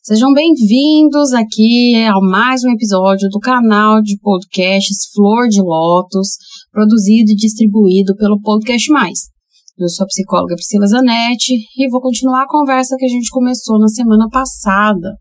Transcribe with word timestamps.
Sejam 0.01 0.33
bem-vindos 0.33 1.33
aqui 1.33 1.93
a 2.03 2.19
mais 2.19 2.63
um 2.63 2.71
episódio 2.71 3.29
do 3.29 3.39
canal 3.39 4.01
de 4.01 4.17
podcasts 4.19 5.05
Flor 5.13 5.47
de 5.49 5.61
Lótus, 5.61 6.29
produzido 6.71 7.31
e 7.31 7.35
distribuído 7.35 8.15
pelo 8.15 8.41
Podcast 8.41 8.91
Mais. 8.91 9.32
Eu 9.75 9.89
sou 9.89 10.03
a 10.03 10.07
psicóloga 10.07 10.53
Priscila 10.53 10.85
Zanetti 10.85 11.53
e 11.75 11.89
vou 11.89 11.99
continuar 11.99 12.43
a 12.43 12.47
conversa 12.47 12.95
que 12.95 13.05
a 13.05 13.09
gente 13.09 13.31
começou 13.31 13.79
na 13.79 13.87
semana 13.87 14.29
passada. 14.29 15.17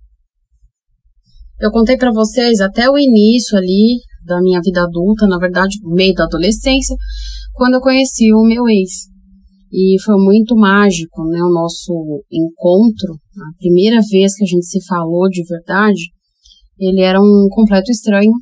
Eu 1.59 1.71
contei 1.71 1.97
para 1.97 2.13
vocês 2.13 2.61
até 2.61 2.91
o 2.91 2.99
início 2.99 3.57
ali 3.57 4.01
da 4.27 4.43
minha 4.43 4.61
vida 4.63 4.83
adulta, 4.83 5.27
na 5.27 5.39
verdade, 5.39 5.79
meio 5.83 6.13
da 6.13 6.25
adolescência, 6.25 6.95
quando 7.55 7.75
eu 7.75 7.81
conheci 7.81 8.31
o 8.35 8.45
meu 8.45 8.69
ex. 8.69 9.09
E 9.73 9.97
foi 10.03 10.17
muito 10.17 10.55
mágico, 10.55 11.25
né, 11.25 11.43
o 11.43 11.51
nosso 11.51 12.23
encontro. 12.31 13.15
A 13.15 13.57
primeira 13.59 14.03
vez 14.11 14.35
que 14.37 14.45
a 14.45 14.47
gente 14.47 14.67
se 14.67 14.85
falou 14.85 15.31
de 15.31 15.43
verdade, 15.45 16.11
ele 16.79 17.01
era 17.01 17.19
um 17.19 17.49
completo 17.51 17.91
estranho. 17.91 18.33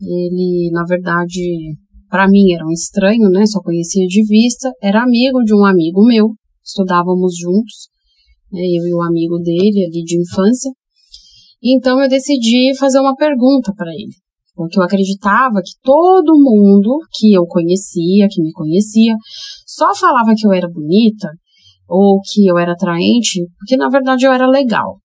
Ele, 0.00 0.70
na 0.72 0.84
verdade, 0.84 1.76
para 2.08 2.28
mim 2.28 2.52
era 2.52 2.66
um 2.66 2.72
estranho, 2.72 3.28
né, 3.30 3.46
só 3.46 3.60
conhecia 3.60 4.06
de 4.06 4.24
vista. 4.24 4.70
Era 4.82 5.02
amigo 5.02 5.42
de 5.44 5.54
um 5.54 5.64
amigo 5.64 6.04
meu, 6.04 6.28
estudávamos 6.64 7.36
juntos, 7.38 7.88
né, 8.52 8.60
eu 8.60 8.86
e 8.86 8.94
o 8.94 9.02
amigo 9.02 9.38
dele 9.38 9.86
ali 9.86 10.02
de 10.04 10.20
infância. 10.20 10.70
Então 11.62 12.00
eu 12.00 12.08
decidi 12.08 12.76
fazer 12.78 13.00
uma 13.00 13.14
pergunta 13.14 13.72
para 13.76 13.92
ele 13.92 14.14
porque 14.58 14.76
eu 14.76 14.82
acreditava 14.82 15.62
que 15.64 15.70
todo 15.84 16.34
mundo 16.36 16.98
que 17.12 17.32
eu 17.32 17.46
conhecia, 17.46 18.26
que 18.28 18.42
me 18.42 18.50
conhecia, 18.50 19.14
só 19.64 19.94
falava 19.94 20.34
que 20.36 20.44
eu 20.44 20.52
era 20.52 20.68
bonita 20.68 21.28
ou 21.88 22.20
que 22.20 22.44
eu 22.44 22.58
era 22.58 22.72
atraente, 22.72 23.46
porque 23.56 23.76
na 23.76 23.88
verdade 23.88 24.26
eu 24.26 24.32
era 24.32 24.48
legal. 24.48 24.96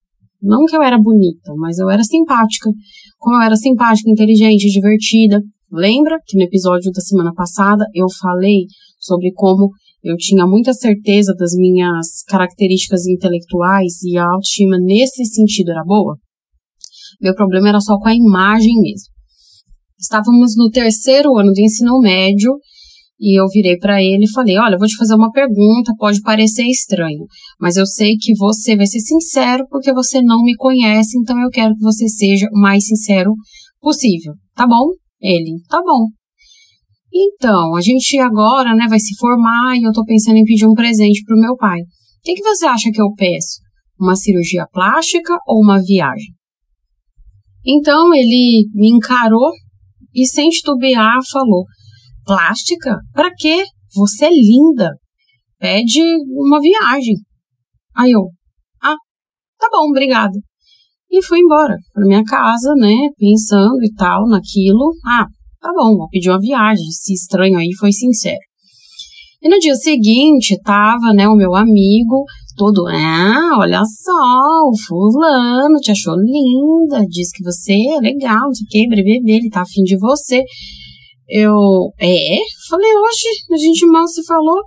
Não 0.42 0.66
que 0.66 0.76
eu 0.76 0.82
era 0.82 0.98
bonita, 0.98 1.54
mas 1.56 1.78
eu 1.78 1.90
era 1.90 2.04
simpática. 2.04 2.70
Como 3.20 3.38
eu 3.38 3.42
era 3.44 3.56
simpática, 3.56 4.10
inteligente, 4.10 4.70
divertida. 4.70 5.40
Lembra 5.76 6.20
que 6.24 6.38
no 6.38 6.44
episódio 6.44 6.92
da 6.92 7.02
semana 7.02 7.34
passada 7.34 7.84
eu 7.96 8.06
falei 8.22 8.68
sobre 9.00 9.32
como 9.34 9.72
eu 10.04 10.16
tinha 10.18 10.46
muita 10.46 10.72
certeza 10.72 11.34
das 11.34 11.54
minhas 11.56 12.22
características 12.28 13.08
intelectuais 13.08 14.04
e 14.04 14.16
a 14.16 14.24
autoestima 14.24 14.78
nesse 14.80 15.26
sentido 15.26 15.72
era 15.72 15.84
boa? 15.84 16.16
Meu 17.20 17.34
problema 17.34 17.70
era 17.70 17.80
só 17.80 17.98
com 17.98 18.08
a 18.08 18.14
imagem 18.14 18.76
mesmo. 18.82 19.08
Estávamos 20.00 20.56
no 20.56 20.70
terceiro 20.70 21.36
ano 21.40 21.52
do 21.52 21.60
ensino 21.60 22.00
médio 22.00 22.52
e 23.20 23.40
eu 23.42 23.48
virei 23.48 23.76
para 23.76 24.00
ele 24.00 24.26
e 24.26 24.32
falei: 24.32 24.56
Olha, 24.60 24.78
vou 24.78 24.88
te 24.88 24.96
fazer 24.96 25.16
uma 25.16 25.32
pergunta, 25.32 25.92
pode 25.98 26.22
parecer 26.22 26.68
estranho, 26.68 27.26
mas 27.60 27.78
eu 27.78 27.88
sei 27.88 28.16
que 28.16 28.36
você 28.38 28.76
vai 28.76 28.86
ser 28.86 29.00
sincero 29.00 29.66
porque 29.72 29.92
você 29.92 30.22
não 30.22 30.44
me 30.44 30.56
conhece, 30.56 31.18
então 31.18 31.42
eu 31.42 31.50
quero 31.50 31.74
que 31.74 31.82
você 31.82 32.08
seja 32.08 32.48
o 32.54 32.60
mais 32.60 32.86
sincero 32.86 33.34
possível. 33.82 34.34
Tá 34.54 34.68
bom? 34.68 35.03
Ele: 35.24 35.64
Tá 35.70 35.82
bom. 35.82 36.08
Então, 37.16 37.76
a 37.76 37.82
gente 37.82 38.20
agora 38.20 38.76
né, 38.76 38.88
vai 38.90 39.00
se 39.00 39.16
formar 39.18 39.78
e 39.78 39.84
eu 39.84 39.94
tô 39.94 40.04
pensando 40.04 40.36
em 40.36 40.44
pedir 40.44 40.68
um 40.68 40.74
presente 40.74 41.24
pro 41.24 41.40
meu 41.40 41.56
pai. 41.56 41.80
O 41.80 41.86
que, 42.24 42.34
que 42.34 42.44
você 42.44 42.66
acha 42.66 42.90
que 42.92 43.02
eu 43.02 43.14
peço? 43.16 43.62
Uma 44.00 44.16
cirurgia 44.16 44.68
plástica 44.72 45.38
ou 45.48 45.62
uma 45.62 45.82
viagem? 45.82 46.34
Então 47.66 48.14
ele 48.14 48.68
me 48.74 48.90
encarou 48.90 49.52
e 50.14 50.26
sem 50.26 50.50
titubear 50.50 51.20
falou: 51.32 51.66
Plástica? 52.26 52.98
Para 53.14 53.32
quê? 53.34 53.64
Você 53.96 54.26
é 54.26 54.30
linda. 54.30 54.92
Pede 55.60 56.02
uma 56.30 56.60
viagem. 56.60 57.16
Aí 57.96 58.12
eu: 58.12 58.32
Ah, 58.82 58.98
tá 59.60 59.70
bom, 59.72 59.90
obrigada. 59.90 60.34
E 61.14 61.24
fui 61.24 61.38
embora 61.42 61.78
para 61.94 62.08
minha 62.08 62.24
casa, 62.24 62.74
né, 62.76 63.08
pensando 63.20 63.84
e 63.84 63.94
tal 63.94 64.28
naquilo. 64.28 64.96
Ah, 65.06 65.28
tá 65.62 65.70
bom, 65.72 65.96
vou 65.96 66.10
pedir 66.10 66.32
uma 66.32 66.40
viagem. 66.40 66.88
Esse 66.88 67.14
estranho 67.14 67.60
aí 67.60 67.70
foi 67.80 67.92
sincero. 67.92 68.40
E 69.40 69.48
no 69.48 69.60
dia 69.60 69.76
seguinte, 69.76 70.60
tava, 70.64 71.14
né, 71.14 71.28
o 71.28 71.36
meu 71.36 71.54
amigo 71.54 72.26
todo, 72.58 72.88
ah, 72.88 73.58
olha 73.60 73.84
só, 73.86 74.12
o 74.68 74.74
fulano 74.88 75.78
te 75.80 75.92
achou 75.92 76.16
linda, 76.16 77.06
diz 77.08 77.30
que 77.32 77.44
você 77.44 77.74
é 77.74 78.00
legal, 78.00 78.46
não 78.46 78.54
sei 78.56 78.66
o 78.66 78.70
que, 78.70 78.88
bebê, 78.88 79.22
ele 79.24 79.50
tá 79.52 79.62
afim 79.62 79.84
de 79.84 79.96
você. 80.00 80.44
Eu, 81.30 81.54
é? 82.00 82.40
Falei, 82.70 82.90
hoje, 82.90 83.28
a 83.52 83.58
gente 83.58 83.86
mal 83.86 84.08
se 84.08 84.26
falou. 84.26 84.62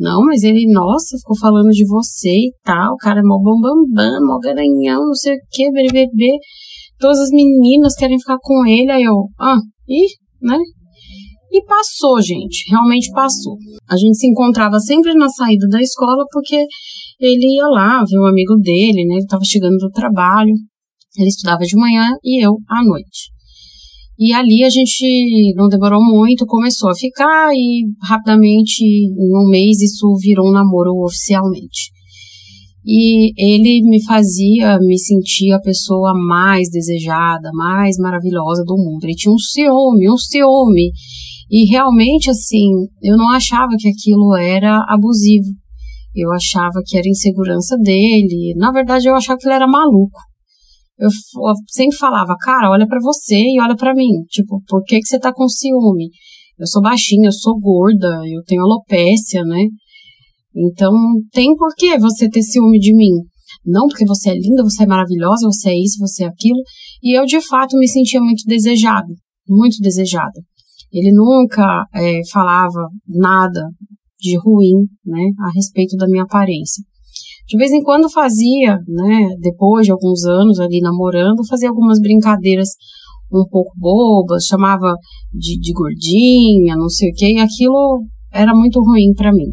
Não, 0.00 0.24
mas 0.24 0.42
ele, 0.42 0.64
nossa, 0.72 1.18
ficou 1.18 1.36
falando 1.36 1.68
de 1.68 1.86
você 1.86 2.30
e 2.30 2.54
tal, 2.64 2.94
o 2.94 2.96
cara 2.96 3.20
é 3.20 3.22
mó 3.22 3.38
bambambam, 3.38 4.18
mó 4.26 4.38
garanhão, 4.38 5.06
não 5.06 5.14
sei 5.14 5.34
o 5.34 5.38
que, 5.50 5.70
bebê. 5.70 6.38
Todas 6.98 7.20
as 7.20 7.30
meninas 7.30 7.94
querem 7.94 8.18
ficar 8.18 8.38
com 8.40 8.64
ele, 8.64 8.90
aí 8.90 9.02
eu, 9.02 9.26
ah, 9.38 9.58
e, 9.86 10.06
né? 10.40 10.58
E 11.52 11.64
passou, 11.66 12.22
gente, 12.22 12.64
realmente 12.70 13.10
passou. 13.10 13.58
A 13.90 13.96
gente 13.96 14.16
se 14.16 14.26
encontrava 14.26 14.78
sempre 14.80 15.12
na 15.12 15.28
saída 15.28 15.66
da 15.68 15.82
escola 15.82 16.24
porque 16.32 16.64
ele 17.20 17.56
ia 17.56 17.66
lá 17.66 18.02
ver 18.02 18.18
o 18.20 18.26
amigo 18.26 18.54
dele, 18.56 19.04
né? 19.04 19.16
Ele 19.16 19.24
estava 19.24 19.44
chegando 19.44 19.76
do 19.76 19.90
trabalho, 19.90 20.54
ele 21.18 21.28
estudava 21.28 21.62
de 21.62 21.76
manhã 21.76 22.08
e 22.24 22.42
eu 22.42 22.56
à 22.70 22.82
noite. 22.82 23.28
E 24.22 24.34
ali 24.34 24.62
a 24.64 24.68
gente 24.68 25.54
não 25.56 25.66
demorou 25.66 26.04
muito, 26.04 26.44
começou 26.44 26.90
a 26.90 26.94
ficar 26.94 27.54
e 27.54 27.86
rapidamente, 28.02 28.84
em 28.84 29.34
um 29.34 29.48
mês, 29.48 29.80
isso 29.80 30.14
virou 30.20 30.50
um 30.50 30.52
namoro 30.52 30.92
oficialmente. 31.02 31.90
E 32.84 33.32
ele 33.38 33.80
me 33.88 34.04
fazia 34.04 34.78
me 34.78 34.98
sentir 34.98 35.52
a 35.52 35.60
pessoa 35.60 36.12
mais 36.14 36.68
desejada, 36.70 37.50
mais 37.54 37.96
maravilhosa 37.96 38.62
do 38.62 38.76
mundo. 38.76 39.04
Ele 39.04 39.14
tinha 39.14 39.32
um 39.32 39.38
ciúme, 39.38 40.10
um 40.10 40.18
ciúme. 40.18 40.90
E 41.50 41.64
realmente, 41.70 42.28
assim, 42.28 42.68
eu 43.02 43.16
não 43.16 43.30
achava 43.30 43.72
que 43.78 43.88
aquilo 43.88 44.36
era 44.36 44.84
abusivo. 44.86 45.48
Eu 46.14 46.30
achava 46.32 46.82
que 46.84 46.98
era 46.98 47.08
insegurança 47.08 47.74
dele. 47.78 48.54
Na 48.54 48.70
verdade, 48.70 49.08
eu 49.08 49.14
achava 49.14 49.38
que 49.38 49.46
ele 49.46 49.54
era 49.54 49.66
maluco. 49.66 50.20
Eu, 51.00 51.08
eu 51.08 51.54
sempre 51.70 51.96
falava, 51.96 52.36
cara, 52.38 52.70
olha 52.70 52.86
para 52.86 53.00
você 53.00 53.36
e 53.36 53.60
olha 53.60 53.74
para 53.74 53.94
mim. 53.94 54.22
Tipo, 54.28 54.62
por 54.68 54.84
que, 54.84 54.98
que 54.98 55.06
você 55.06 55.18
tá 55.18 55.32
com 55.32 55.48
ciúme? 55.48 56.10
Eu 56.58 56.66
sou 56.66 56.82
baixinha, 56.82 57.28
eu 57.28 57.32
sou 57.32 57.58
gorda, 57.58 58.20
eu 58.28 58.42
tenho 58.44 58.60
alopécia, 58.60 59.42
né? 59.44 59.64
Então, 60.54 60.92
tem 61.32 61.56
por 61.56 61.74
que 61.74 61.98
você 61.98 62.28
ter 62.28 62.42
ciúme 62.42 62.78
de 62.78 62.94
mim. 62.94 63.14
Não 63.64 63.88
porque 63.88 64.04
você 64.04 64.30
é 64.30 64.34
linda, 64.34 64.62
você 64.62 64.82
é 64.82 64.86
maravilhosa, 64.86 65.46
você 65.46 65.70
é 65.70 65.78
isso, 65.78 65.98
você 65.98 66.24
é 66.24 66.26
aquilo. 66.26 66.60
E 67.02 67.18
eu, 67.18 67.24
de 67.24 67.40
fato, 67.40 67.78
me 67.78 67.88
sentia 67.88 68.20
muito 68.20 68.44
desejada. 68.46 69.08
Muito 69.48 69.78
desejada. 69.80 70.38
Ele 70.92 71.12
nunca 71.12 71.86
é, 71.94 72.20
falava 72.30 72.88
nada 73.08 73.62
de 74.20 74.36
ruim, 74.36 74.86
né, 75.04 75.22
a 75.40 75.50
respeito 75.54 75.96
da 75.96 76.06
minha 76.06 76.24
aparência. 76.24 76.84
De 77.50 77.56
vez 77.56 77.72
em 77.72 77.82
quando 77.82 78.08
fazia, 78.08 78.78
né, 78.86 79.34
depois 79.40 79.84
de 79.84 79.90
alguns 79.90 80.24
anos 80.24 80.60
ali 80.60 80.80
namorando, 80.80 81.44
fazia 81.48 81.68
algumas 81.68 81.98
brincadeiras 81.98 82.68
um 83.32 83.44
pouco 83.50 83.72
bobas, 83.76 84.44
chamava 84.44 84.94
de, 85.32 85.58
de 85.58 85.72
gordinha, 85.72 86.76
não 86.76 86.88
sei 86.88 87.10
o 87.10 87.12
que, 87.12 87.26
e 87.26 87.40
aquilo 87.40 88.04
era 88.32 88.54
muito 88.54 88.80
ruim 88.80 89.12
para 89.16 89.32
mim. 89.32 89.48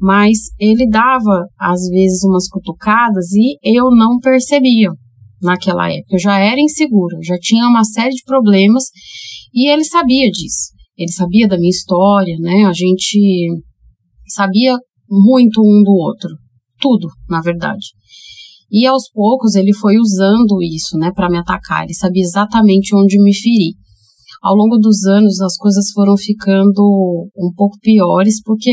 Mas 0.00 0.38
ele 0.60 0.88
dava, 0.88 1.48
às 1.58 1.88
vezes, 1.88 2.22
umas 2.22 2.48
cutucadas 2.48 3.32
e 3.32 3.58
eu 3.64 3.90
não 3.90 4.20
percebia 4.20 4.88
naquela 5.42 5.90
época. 5.90 6.14
Eu 6.14 6.20
já 6.20 6.38
era 6.38 6.60
insegura, 6.60 7.18
já 7.24 7.36
tinha 7.36 7.66
uma 7.66 7.82
série 7.82 8.14
de 8.14 8.22
problemas 8.24 8.84
e 9.52 9.68
ele 9.68 9.82
sabia 9.82 10.30
disso. 10.30 10.72
Ele 10.96 11.10
sabia 11.10 11.48
da 11.48 11.56
minha 11.56 11.70
história, 11.70 12.36
né? 12.38 12.64
A 12.64 12.72
gente 12.72 13.48
sabia 14.28 14.76
muito 15.10 15.60
um 15.60 15.82
do 15.82 15.90
outro. 15.90 16.30
Tudo, 16.80 17.08
na 17.28 17.40
verdade. 17.40 17.86
E 18.70 18.86
aos 18.86 19.10
poucos 19.10 19.54
ele 19.54 19.74
foi 19.74 19.96
usando 19.96 20.62
isso, 20.62 20.96
né, 20.98 21.10
para 21.14 21.30
me 21.30 21.38
atacar. 21.38 21.84
Ele 21.84 21.94
sabia 21.94 22.22
exatamente 22.22 22.94
onde 22.94 23.20
me 23.22 23.34
ferir. 23.34 23.74
Ao 24.42 24.54
longo 24.54 24.76
dos 24.76 25.04
anos 25.04 25.40
as 25.40 25.56
coisas 25.56 25.90
foram 25.92 26.16
ficando 26.16 27.28
um 27.36 27.52
pouco 27.56 27.78
piores 27.80 28.40
porque 28.42 28.70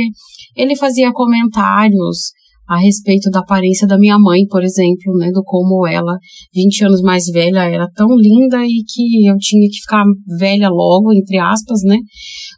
ele 0.55 0.75
fazia 0.75 1.11
comentários 1.11 2.31
a 2.67 2.77
respeito 2.77 3.29
da 3.29 3.39
aparência 3.39 3.87
da 3.87 3.97
minha 3.97 4.17
mãe, 4.17 4.45
por 4.47 4.63
exemplo, 4.63 5.13
né, 5.19 5.29
do 5.31 5.43
como 5.43 5.85
ela, 5.87 6.17
20 6.53 6.85
anos 6.85 7.01
mais 7.01 7.25
velha, 7.25 7.63
era 7.63 7.87
tão 7.95 8.07
linda 8.17 8.65
e 8.65 8.83
que 8.87 9.27
eu 9.27 9.37
tinha 9.37 9.67
que 9.69 9.81
ficar 9.81 10.03
velha 10.39 10.69
logo, 10.69 11.13
entre 11.13 11.37
aspas, 11.37 11.81
né, 11.83 11.97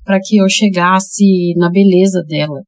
para 0.06 0.20
que 0.22 0.38
eu 0.38 0.48
chegasse 0.50 1.54
na 1.58 1.70
beleza 1.70 2.24
dela. 2.26 2.62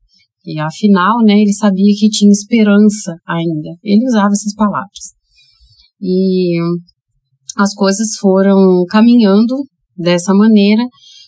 E 0.49 0.59
afinal, 0.59 1.19
né, 1.23 1.33
ele 1.33 1.53
sabia 1.53 1.93
que 1.95 2.09
tinha 2.09 2.31
esperança 2.31 3.15
ainda. 3.23 3.69
Ele 3.83 4.03
usava 4.07 4.31
essas 4.31 4.55
palavras. 4.55 5.13
E 6.01 6.57
as 7.55 7.71
coisas 7.75 8.15
foram 8.19 8.83
caminhando 8.89 9.55
dessa 9.95 10.33
maneira, 10.33 10.81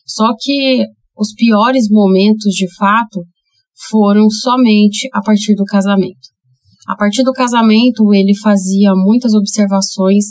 só 0.07 0.33
que 0.39 0.88
os 1.15 1.35
piores 1.35 1.88
momentos, 1.88 2.51
de 2.51 2.65
fato, 2.73 3.21
foram 3.91 4.27
somente 4.27 5.07
a 5.13 5.21
partir 5.21 5.53
do 5.53 5.65
casamento. 5.65 6.31
A 6.88 6.95
partir 6.95 7.21
do 7.21 7.31
casamento, 7.31 8.12
ele 8.15 8.35
fazia 8.41 8.91
muitas 8.95 9.35
observações 9.35 10.25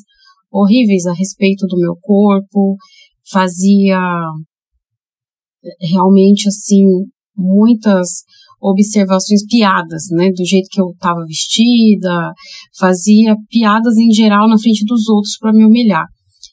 horríveis 0.50 1.06
a 1.06 1.12
respeito 1.12 1.64
do 1.68 1.78
meu 1.78 1.94
corpo, 2.00 2.76
fazia 3.30 4.00
realmente 5.80 6.48
assim 6.48 6.82
muitas 7.36 8.24
observações, 8.60 9.44
piadas, 9.46 10.04
né, 10.12 10.30
do 10.30 10.44
jeito 10.44 10.68
que 10.70 10.80
eu 10.80 10.90
estava 10.90 11.24
vestida, 11.26 12.32
fazia 12.78 13.34
piadas 13.48 13.96
em 13.96 14.12
geral 14.12 14.48
na 14.48 14.58
frente 14.58 14.84
dos 14.84 15.08
outros 15.08 15.36
para 15.38 15.52
me 15.52 15.64
humilhar. 15.64 16.06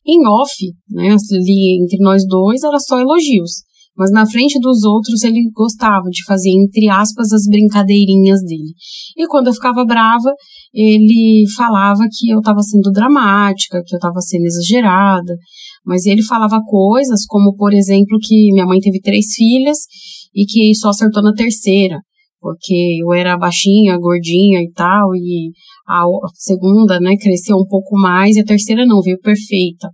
Em 0.05 0.25
off, 0.27 0.53
né, 0.89 1.15
ali 1.31 1.83
entre 1.83 1.97
nós 1.99 2.25
dois, 2.25 2.63
era 2.63 2.79
só 2.79 2.99
elogios. 2.99 3.63
Mas 3.97 4.11
na 4.11 4.25
frente 4.25 4.59
dos 4.59 4.83
outros 4.83 5.23
ele 5.23 5.49
gostava 5.53 6.07
de 6.11 6.23
fazer, 6.23 6.49
entre 6.51 6.87
aspas, 6.87 7.33
as 7.33 7.47
brincadeirinhas 7.49 8.41
dele. 8.41 8.73
E 9.17 9.25
quando 9.27 9.47
eu 9.47 9.53
ficava 9.53 9.83
brava, 9.85 10.31
ele 10.73 11.45
falava 11.55 12.03
que 12.11 12.29
eu 12.29 12.39
estava 12.39 12.61
sendo 12.61 12.91
dramática, 12.91 13.81
que 13.83 13.95
eu 13.95 13.97
estava 13.97 14.21
sendo 14.21 14.45
exagerada. 14.45 15.35
Mas 15.83 16.05
ele 16.05 16.21
falava 16.21 16.59
coisas 16.67 17.25
como, 17.25 17.55
por 17.55 17.73
exemplo, 17.73 18.19
que 18.21 18.51
minha 18.51 18.65
mãe 18.65 18.79
teve 18.79 19.01
três 19.01 19.33
filhas 19.33 19.79
e 20.35 20.45
que 20.45 20.75
só 20.75 20.89
acertou 20.89 21.23
na 21.23 21.33
terceira, 21.33 21.99
porque 22.39 22.99
eu 23.01 23.11
era 23.13 23.37
baixinha, 23.37 23.97
gordinha 23.97 24.61
e 24.61 24.71
tal, 24.73 25.15
e 25.15 25.51
a 25.87 26.03
segunda, 26.35 26.99
né, 26.99 27.15
cresceu 27.19 27.57
um 27.57 27.65
pouco 27.67 27.97
mais 27.97 28.35
e 28.35 28.41
a 28.41 28.45
terceira 28.45 28.85
não, 28.85 29.01
veio 29.01 29.17
perfeita, 29.19 29.89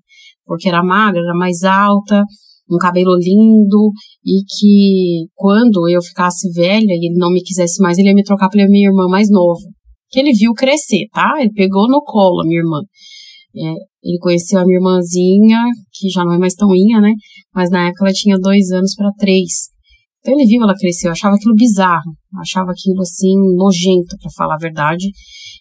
porque 0.45 0.67
era 0.67 0.83
magra, 0.83 1.21
era 1.21 1.33
mais 1.33 1.63
alta, 1.63 2.23
um 2.75 2.79
cabelo 2.79 3.15
lindo 3.17 3.91
e 4.25 4.43
que 4.45 5.27
quando 5.35 5.87
eu 5.89 6.01
ficasse 6.01 6.51
velha 6.51 6.93
e 6.93 7.07
ele 7.07 7.17
não 7.17 7.31
me 7.31 7.41
quisesse 7.41 7.81
mais, 7.81 7.97
ele 7.97 8.09
ia 8.09 8.15
me 8.15 8.23
trocar 8.23 8.49
pela 8.49 8.67
minha 8.67 8.89
irmã 8.89 9.07
mais 9.07 9.29
nova. 9.29 9.61
Que 10.09 10.19
ele 10.19 10.33
viu 10.33 10.53
crescer, 10.53 11.07
tá? 11.13 11.35
Ele 11.39 11.51
pegou 11.53 11.87
no 11.87 12.01
colo 12.03 12.41
a 12.41 12.45
minha 12.45 12.59
irmã. 12.59 12.79
É, 13.55 13.73
ele 14.03 14.17
conheceu 14.19 14.59
a 14.59 14.65
minha 14.65 14.77
irmãzinha, 14.77 15.59
que 15.91 16.09
já 16.09 16.25
não 16.25 16.33
é 16.33 16.37
mais 16.37 16.55
tão 16.55 16.75
inha, 16.75 16.99
né? 16.99 17.13
Mas 17.53 17.69
na 17.69 17.87
época 17.87 18.05
ela 18.05 18.13
tinha 18.13 18.37
dois 18.37 18.71
anos 18.71 18.95
para 18.95 19.11
três. 19.17 19.73
Então 20.19 20.33
ele 20.33 20.47
viu 20.47 20.63
ela 20.63 20.73
crescer, 20.73 21.07
eu 21.07 21.11
achava 21.11 21.35
aquilo 21.35 21.53
bizarro, 21.53 22.15
achava 22.39 22.71
aquilo 22.71 23.01
assim 23.01 23.35
nojento, 23.57 24.17
para 24.21 24.31
falar 24.31 24.55
a 24.55 24.57
verdade. 24.57 25.09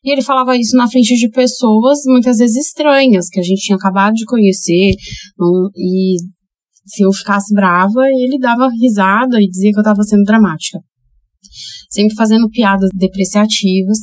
E 0.05 0.11
ele 0.11 0.23
falava 0.23 0.56
isso 0.56 0.76
na 0.76 0.88
frente 0.88 1.17
de 1.17 1.29
pessoas 1.31 1.99
muitas 2.06 2.38
vezes 2.38 2.67
estranhas, 2.67 3.29
que 3.29 3.41
a 3.41 3.43
gente 3.43 3.61
tinha 3.61 3.76
acabado 3.76 4.14
de 4.14 4.25
conhecer, 4.25 4.94
e 5.76 6.17
se 6.84 7.02
eu 7.02 7.12
ficasse 7.12 7.55
brava, 7.55 8.02
ele 8.08 8.38
dava 8.38 8.69
risada 8.69 9.40
e 9.40 9.49
dizia 9.49 9.70
que 9.70 9.79
eu 9.79 9.82
estava 9.82 10.02
sendo 10.02 10.25
dramática. 10.25 10.79
Sempre 11.90 12.14
fazendo 12.14 12.49
piadas 12.49 12.90
depreciativas. 12.94 13.99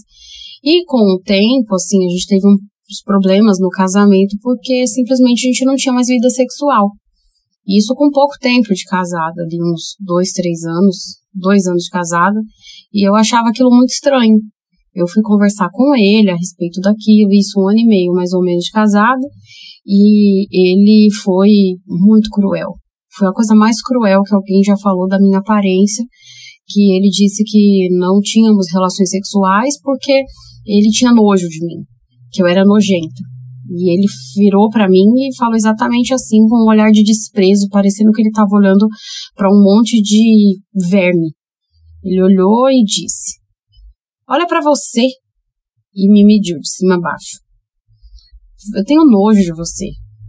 E 0.63 0.83
com 0.85 1.15
o 1.15 1.21
tempo, 1.21 1.75
assim, 1.75 2.05
a 2.05 2.09
gente 2.09 2.27
teve 2.27 2.47
uns 2.47 3.01
problemas 3.03 3.59
no 3.59 3.69
casamento 3.69 4.37
porque 4.41 4.85
simplesmente 4.87 5.47
a 5.47 5.51
gente 5.51 5.65
não 5.65 5.75
tinha 5.75 5.93
mais 5.93 6.07
vida 6.07 6.29
sexual. 6.29 6.91
Isso 7.67 7.93
com 7.93 8.09
pouco 8.09 8.35
tempo 8.39 8.73
de 8.73 8.83
casada, 8.83 9.45
de 9.47 9.57
uns 9.61 9.95
dois, 9.99 10.31
três 10.31 10.63
anos, 10.63 11.19
dois 11.33 11.67
anos 11.67 11.83
de 11.83 11.89
casada, 11.89 12.39
e 12.91 13.07
eu 13.07 13.15
achava 13.15 13.49
aquilo 13.49 13.69
muito 13.69 13.91
estranho. 13.91 14.39
Eu 14.99 15.07
fui 15.07 15.23
conversar 15.23 15.69
com 15.71 15.95
ele 15.95 16.29
a 16.29 16.35
respeito 16.35 16.81
daquilo, 16.81 17.31
isso 17.31 17.57
um 17.57 17.69
ano 17.69 17.79
e 17.79 17.85
meio 17.85 18.11
mais 18.11 18.33
ou 18.33 18.41
menos 18.41 18.65
de 18.65 18.71
casada, 18.71 19.25
e 19.87 20.45
ele 20.51 21.07
foi 21.23 21.49
muito 21.87 22.29
cruel. 22.29 22.75
Foi 23.17 23.29
a 23.29 23.31
coisa 23.31 23.55
mais 23.55 23.81
cruel 23.81 24.21
que 24.23 24.35
alguém 24.35 24.61
já 24.61 24.75
falou 24.75 25.07
da 25.07 25.17
minha 25.17 25.39
aparência, 25.39 26.03
que 26.67 26.93
ele 26.93 27.07
disse 27.09 27.45
que 27.45 27.87
não 27.91 28.19
tínhamos 28.19 28.67
relações 28.73 29.09
sexuais 29.09 29.79
porque 29.81 30.21
ele 30.65 30.89
tinha 30.89 31.13
nojo 31.13 31.47
de 31.47 31.65
mim, 31.65 31.85
que 32.31 32.41
eu 32.41 32.47
era 32.47 32.65
nojenta. 32.65 33.23
E 33.71 33.93
ele 33.93 34.05
virou 34.35 34.69
para 34.69 34.89
mim 34.89 35.07
e 35.15 35.35
falou 35.37 35.55
exatamente 35.55 36.13
assim, 36.13 36.45
com 36.49 36.65
um 36.65 36.69
olhar 36.69 36.91
de 36.91 37.03
desprezo, 37.03 37.69
parecendo 37.69 38.11
que 38.11 38.21
ele 38.21 38.29
estava 38.29 38.49
olhando 38.51 38.85
para 39.33 39.47
um 39.47 39.63
monte 39.63 40.01
de 40.01 40.59
verme. 40.89 41.31
Ele 42.03 42.21
olhou 42.21 42.69
e 42.69 42.83
disse: 42.83 43.38
Olha 44.29 44.45
para 44.45 44.61
você. 44.61 45.07
E 45.95 46.11
me 46.11 46.23
mediu 46.23 46.59
de 46.59 46.69
cima 46.69 46.95
a 46.95 46.99
baixo. 46.99 47.39
Eu 48.75 48.83
tenho 48.85 49.03
nojo 49.03 49.41
de 49.41 49.53
você. 49.53 49.87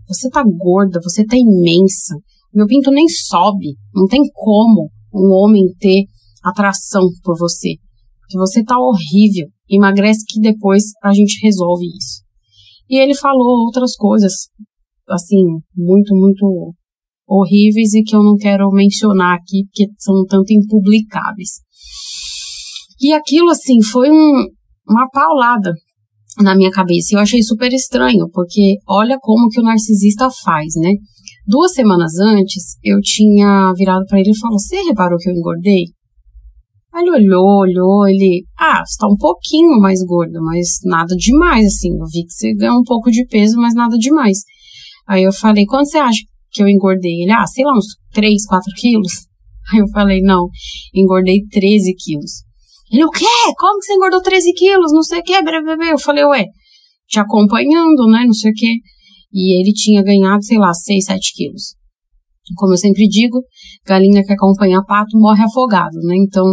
Você 0.09 0.31
tá 0.31 0.43
gorda, 0.43 0.99
você 1.03 1.25
tá 1.25 1.37
imensa. 1.37 2.17
Meu 2.53 2.67
pinto 2.67 2.91
nem 2.91 3.07
sobe. 3.09 3.77
Não 3.95 4.07
tem 4.07 4.23
como 4.33 4.91
um 5.15 5.33
homem 5.35 5.65
ter 5.79 6.07
atração 6.43 7.03
por 7.23 7.37
você. 7.39 7.75
Porque 8.21 8.39
você 8.39 8.65
tá 8.65 8.77
horrível. 8.79 9.49
Emagrece 9.69 10.25
que 10.27 10.41
depois 10.41 10.85
a 11.03 11.13
gente 11.13 11.39
resolve 11.45 11.87
isso. 11.87 12.25
E 12.89 12.97
ele 12.97 13.15
falou 13.15 13.67
outras 13.67 13.95
coisas, 13.95 14.49
assim, 15.09 15.45
muito, 15.77 16.15
muito 16.17 16.75
horríveis 17.29 17.95
e 17.95 18.03
que 18.03 18.17
eu 18.17 18.23
não 18.23 18.37
quero 18.37 18.69
mencionar 18.71 19.37
aqui, 19.37 19.65
porque 19.67 19.93
são 19.99 20.25
tanto 20.27 20.53
impublicáveis. 20.53 21.61
E 23.01 23.13
aquilo, 23.13 23.51
assim, 23.51 23.83
foi 23.83 24.11
um, 24.11 24.47
uma 24.87 25.09
paulada 25.11 25.73
na 26.39 26.55
minha 26.55 26.71
cabeça. 26.71 27.15
Eu 27.15 27.21
achei 27.21 27.43
super 27.43 27.73
estranho, 27.73 28.29
porque 28.31 28.77
olha 28.87 29.19
como 29.21 29.49
que 29.49 29.61
o 29.61 29.65
narcisista 29.65 30.29
faz, 30.31 30.75
né? 30.77 30.93
Duas 31.47 31.73
semanas 31.73 32.19
antes, 32.21 32.77
eu 32.85 33.01
tinha 33.01 33.73
virado 33.75 34.05
para 34.07 34.21
ele 34.21 34.31
e 34.31 34.39
falou: 34.39 34.59
Você 34.59 34.77
reparou 34.83 35.19
que 35.19 35.29
eu 35.29 35.35
engordei? 35.35 35.85
Aí 36.93 37.03
ele 37.03 37.11
olhou, 37.11 37.61
olhou, 37.61 38.07
ele. 38.07 38.45
Ah, 38.59 38.83
você 38.85 38.99
tá 38.99 39.07
um 39.07 39.17
pouquinho 39.17 39.81
mais 39.81 40.05
gorda, 40.05 40.41
mas 40.41 40.79
nada 40.85 41.15
demais, 41.17 41.67
assim. 41.67 41.91
Eu 41.91 42.07
vi 42.07 42.25
que 42.25 42.33
você 42.33 42.55
ganhou 42.55 42.81
um 42.81 42.85
pouco 42.85 43.11
de 43.11 43.25
peso, 43.27 43.57
mas 43.57 43.75
nada 43.75 43.97
demais. 43.97 44.39
Aí 45.09 45.23
eu 45.25 45.33
falei: 45.33 45.65
Quanto 45.65 45.89
você 45.89 45.99
acha 45.99 46.21
que 46.51 46.63
eu 46.63 46.69
engordei? 46.69 47.23
Ele, 47.23 47.33
ah, 47.33 47.47
sei 47.47 47.65
lá, 47.65 47.73
uns 47.73 47.97
3, 48.13 48.45
4 48.47 48.73
quilos. 48.77 49.13
Aí 49.73 49.81
eu 49.81 49.89
falei: 49.89 50.21
Não, 50.21 50.49
engordei 50.95 51.47
13 51.51 51.95
quilos. 51.95 52.50
Ele, 52.91 53.05
o 53.05 53.11
quê? 53.11 53.25
Como 53.57 53.79
que 53.79 53.87
você 53.87 53.95
engordou 53.95 54.21
13 54.21 54.53
quilos? 54.53 54.93
Não 54.93 55.03
sei 55.03 55.21
o 55.21 55.23
quê, 55.23 55.41
bebê. 55.43 55.93
Eu 55.93 55.99
falei, 55.99 56.25
ué, 56.25 56.47
te 57.07 57.21
acompanhando, 57.21 58.07
né? 58.11 58.25
Não 58.25 58.33
sei 58.33 58.51
o 58.51 58.55
quê. 58.55 58.73
E 59.33 59.61
ele 59.61 59.73
tinha 59.73 60.03
ganhado, 60.03 60.43
sei 60.45 60.59
lá, 60.59 60.75
6, 60.75 61.05
7 61.05 61.33
quilos. 61.35 61.75
Como 62.57 62.73
eu 62.73 62.77
sempre 62.77 63.07
digo, 63.07 63.45
galinha 63.87 64.25
que 64.25 64.33
acompanha 64.33 64.83
pato 64.83 65.17
morre 65.17 65.45
afogado, 65.45 65.97
né? 66.03 66.17
Então, 66.17 66.45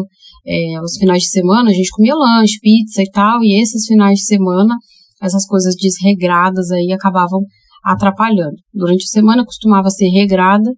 é, 0.46 0.80
os 0.80 0.96
finais 1.00 1.24
de 1.24 1.30
semana 1.30 1.72
a 1.72 1.74
gente 1.74 1.90
comia 1.90 2.14
lanche, 2.14 2.60
pizza 2.62 3.02
e 3.02 3.10
tal, 3.10 3.42
e 3.42 3.60
esses 3.60 3.84
finais 3.88 4.20
de 4.20 4.26
semana, 4.26 4.76
essas 5.20 5.44
coisas 5.48 5.74
desregradas 5.76 6.70
aí 6.70 6.92
acabavam 6.92 7.42
atrapalhando. 7.84 8.58
Durante 8.72 9.06
a 9.06 9.08
semana 9.08 9.44
costumava 9.44 9.90
ser 9.90 10.10
regrada, 10.10 10.70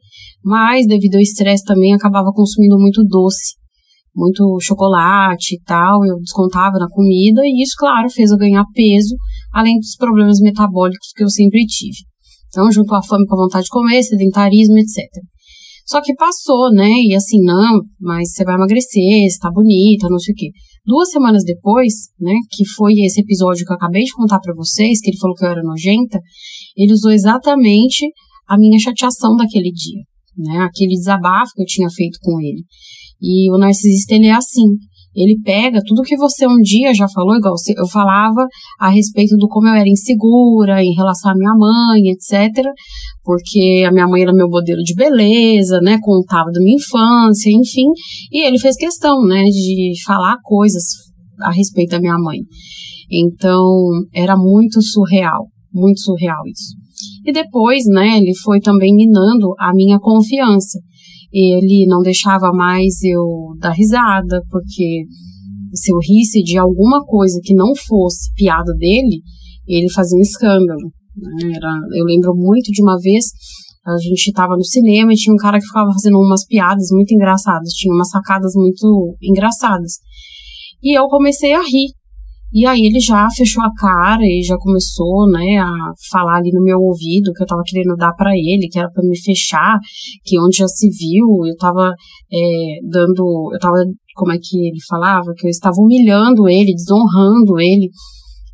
mas 0.41 0.87
devido 0.87 1.15
ao 1.15 1.21
estresse 1.21 1.65
também 1.65 1.93
acabava 1.93 2.31
consumindo 2.33 2.77
muito 2.79 3.03
doce 3.03 3.58
muito 4.19 4.57
chocolate 4.61 5.55
e 5.55 5.61
tal, 5.63 6.05
eu 6.05 6.19
descontava 6.19 6.77
na 6.77 6.87
comida, 6.89 7.41
e 7.45 7.63
isso, 7.63 7.75
claro, 7.77 8.09
fez 8.09 8.31
eu 8.31 8.37
ganhar 8.37 8.65
peso, 8.73 9.15
além 9.53 9.79
dos 9.79 9.95
problemas 9.95 10.39
metabólicos 10.41 11.13
que 11.15 11.23
eu 11.23 11.29
sempre 11.29 11.65
tive. 11.65 11.99
Então, 12.49 12.69
junto 12.71 12.93
à 12.93 13.01
fome 13.01 13.25
com 13.25 13.35
a 13.35 13.43
vontade 13.45 13.65
de 13.65 13.69
comer, 13.69 14.03
sedentarismo, 14.03 14.77
etc. 14.77 15.07
Só 15.85 16.01
que 16.01 16.13
passou, 16.13 16.71
né? 16.71 16.89
E 16.89 17.15
assim, 17.15 17.41
não, 17.41 17.79
mas 17.99 18.33
você 18.33 18.43
vai 18.43 18.55
emagrecer, 18.55 19.29
você 19.29 19.39
tá 19.39 19.49
bonita, 19.49 20.07
não 20.09 20.19
sei 20.19 20.33
o 20.33 20.35
quê. 20.35 20.49
Duas 20.85 21.09
semanas 21.09 21.43
depois, 21.43 21.93
né, 22.19 22.33
que 22.51 22.65
foi 22.65 22.93
esse 23.05 23.21
episódio 23.21 23.65
que 23.65 23.71
eu 23.71 23.75
acabei 23.75 24.03
de 24.03 24.11
contar 24.11 24.39
para 24.39 24.53
vocês, 24.55 24.99
que 24.99 25.11
ele 25.11 25.19
falou 25.19 25.35
que 25.35 25.45
eu 25.45 25.49
era 25.49 25.61
nojenta, 25.63 26.19
ele 26.75 26.93
usou 26.93 27.11
exatamente 27.11 28.05
a 28.47 28.57
minha 28.57 28.79
chateação 28.79 29.35
daquele 29.35 29.71
dia, 29.71 30.01
né? 30.39 30.59
Aquele 30.59 30.95
desabafo 30.95 31.51
que 31.55 31.61
eu 31.61 31.65
tinha 31.65 31.89
feito 31.89 32.17
com 32.21 32.39
ele. 32.39 32.63
E 33.21 33.51
o 33.51 33.57
narcisista, 33.57 34.15
ele 34.15 34.27
é 34.27 34.33
assim. 34.33 34.67
Ele 35.15 35.39
pega 35.43 35.81
tudo 35.85 36.03
que 36.03 36.15
você 36.15 36.47
um 36.47 36.61
dia 36.61 36.93
já 36.93 37.07
falou, 37.09 37.35
igual 37.35 37.55
eu 37.75 37.87
falava 37.87 38.47
a 38.79 38.89
respeito 38.89 39.35
do 39.37 39.47
como 39.47 39.67
eu 39.67 39.73
era 39.73 39.89
insegura 39.89 40.83
em 40.83 40.93
relação 40.93 41.31
à 41.31 41.35
minha 41.35 41.53
mãe, 41.55 42.11
etc. 42.11 42.63
Porque 43.23 43.83
a 43.85 43.91
minha 43.91 44.07
mãe 44.07 44.21
era 44.21 44.33
meu 44.33 44.47
modelo 44.47 44.81
de 44.83 44.93
beleza, 44.95 45.79
né? 45.81 45.97
Contava 46.01 46.51
da 46.51 46.61
minha 46.61 46.77
infância, 46.77 47.49
enfim. 47.51 47.87
E 48.31 48.45
ele 48.45 48.59
fez 48.59 48.75
questão, 48.75 49.25
né, 49.25 49.43
de 49.43 49.93
falar 50.05 50.37
coisas 50.43 50.83
a 51.41 51.51
respeito 51.51 51.91
da 51.91 51.99
minha 51.99 52.17
mãe. 52.17 52.39
Então, 53.11 53.65
era 54.13 54.37
muito 54.37 54.81
surreal, 54.81 55.47
muito 55.73 55.99
surreal 56.01 56.43
isso. 56.45 56.88
E 57.25 57.31
depois, 57.31 57.83
né, 57.85 58.17
ele 58.17 58.33
foi 58.43 58.59
também 58.59 58.95
minando 58.95 59.53
a 59.59 59.73
minha 59.73 59.99
confiança. 59.99 60.79
ele 61.31 61.85
não 61.87 62.01
deixava 62.01 62.51
mais 62.51 63.03
eu 63.03 63.55
dar 63.59 63.71
risada, 63.71 64.41
porque 64.49 65.05
se 65.73 65.91
eu 65.91 65.97
risse 65.99 66.41
de 66.41 66.57
alguma 66.57 67.03
coisa 67.05 67.39
que 67.43 67.53
não 67.53 67.75
fosse 67.75 68.33
piada 68.33 68.73
dele, 68.73 69.21
ele 69.67 69.91
fazia 69.91 70.17
um 70.17 70.21
escândalo. 70.21 70.91
Né? 71.15 71.53
Era, 71.55 71.71
eu 71.93 72.05
lembro 72.05 72.33
muito 72.35 72.71
de 72.71 72.81
uma 72.81 72.97
vez, 72.97 73.25
a 73.85 73.97
gente 73.97 74.27
estava 74.27 74.55
no 74.55 74.63
cinema 74.63 75.13
e 75.13 75.15
tinha 75.15 75.33
um 75.33 75.37
cara 75.37 75.59
que 75.59 75.65
ficava 75.65 75.91
fazendo 75.91 76.17
umas 76.17 76.45
piadas 76.45 76.87
muito 76.91 77.13
engraçadas, 77.13 77.73
tinha 77.73 77.93
umas 77.93 78.09
sacadas 78.09 78.53
muito 78.55 79.15
engraçadas. 79.21 79.93
E 80.81 80.97
eu 80.97 81.07
comecei 81.07 81.53
a 81.53 81.61
rir. 81.61 81.98
E 82.51 82.65
aí 82.65 82.81
ele 82.81 82.99
já 82.99 83.27
fechou 83.29 83.63
a 83.63 83.71
cara 83.77 84.23
e 84.23 84.41
já 84.43 84.57
começou, 84.57 85.29
né, 85.29 85.59
a 85.59 85.69
falar 86.11 86.37
ali 86.37 86.51
no 86.51 86.63
meu 86.63 86.79
ouvido 86.79 87.31
que 87.33 87.43
eu 87.43 87.47
tava 87.47 87.61
querendo 87.63 87.95
dar 87.95 88.13
para 88.13 88.31
ele, 88.31 88.67
que 88.71 88.79
era 88.79 88.89
para 88.89 89.03
me 89.07 89.15
fechar, 89.19 89.77
que 90.23 90.39
onde 90.39 90.57
já 90.57 90.67
se 90.67 90.89
viu, 90.89 91.45
eu 91.45 91.55
tava 91.57 91.93
é, 92.31 92.79
dando, 92.89 93.51
eu 93.53 93.59
tava, 93.59 93.77
como 94.15 94.31
é 94.31 94.37
que 94.41 94.57
ele 94.57 94.79
falava, 94.87 95.31
que 95.37 95.45
eu 95.45 95.49
estava 95.49 95.75
humilhando 95.77 96.49
ele, 96.49 96.73
desonrando 96.73 97.59
ele. 97.59 97.89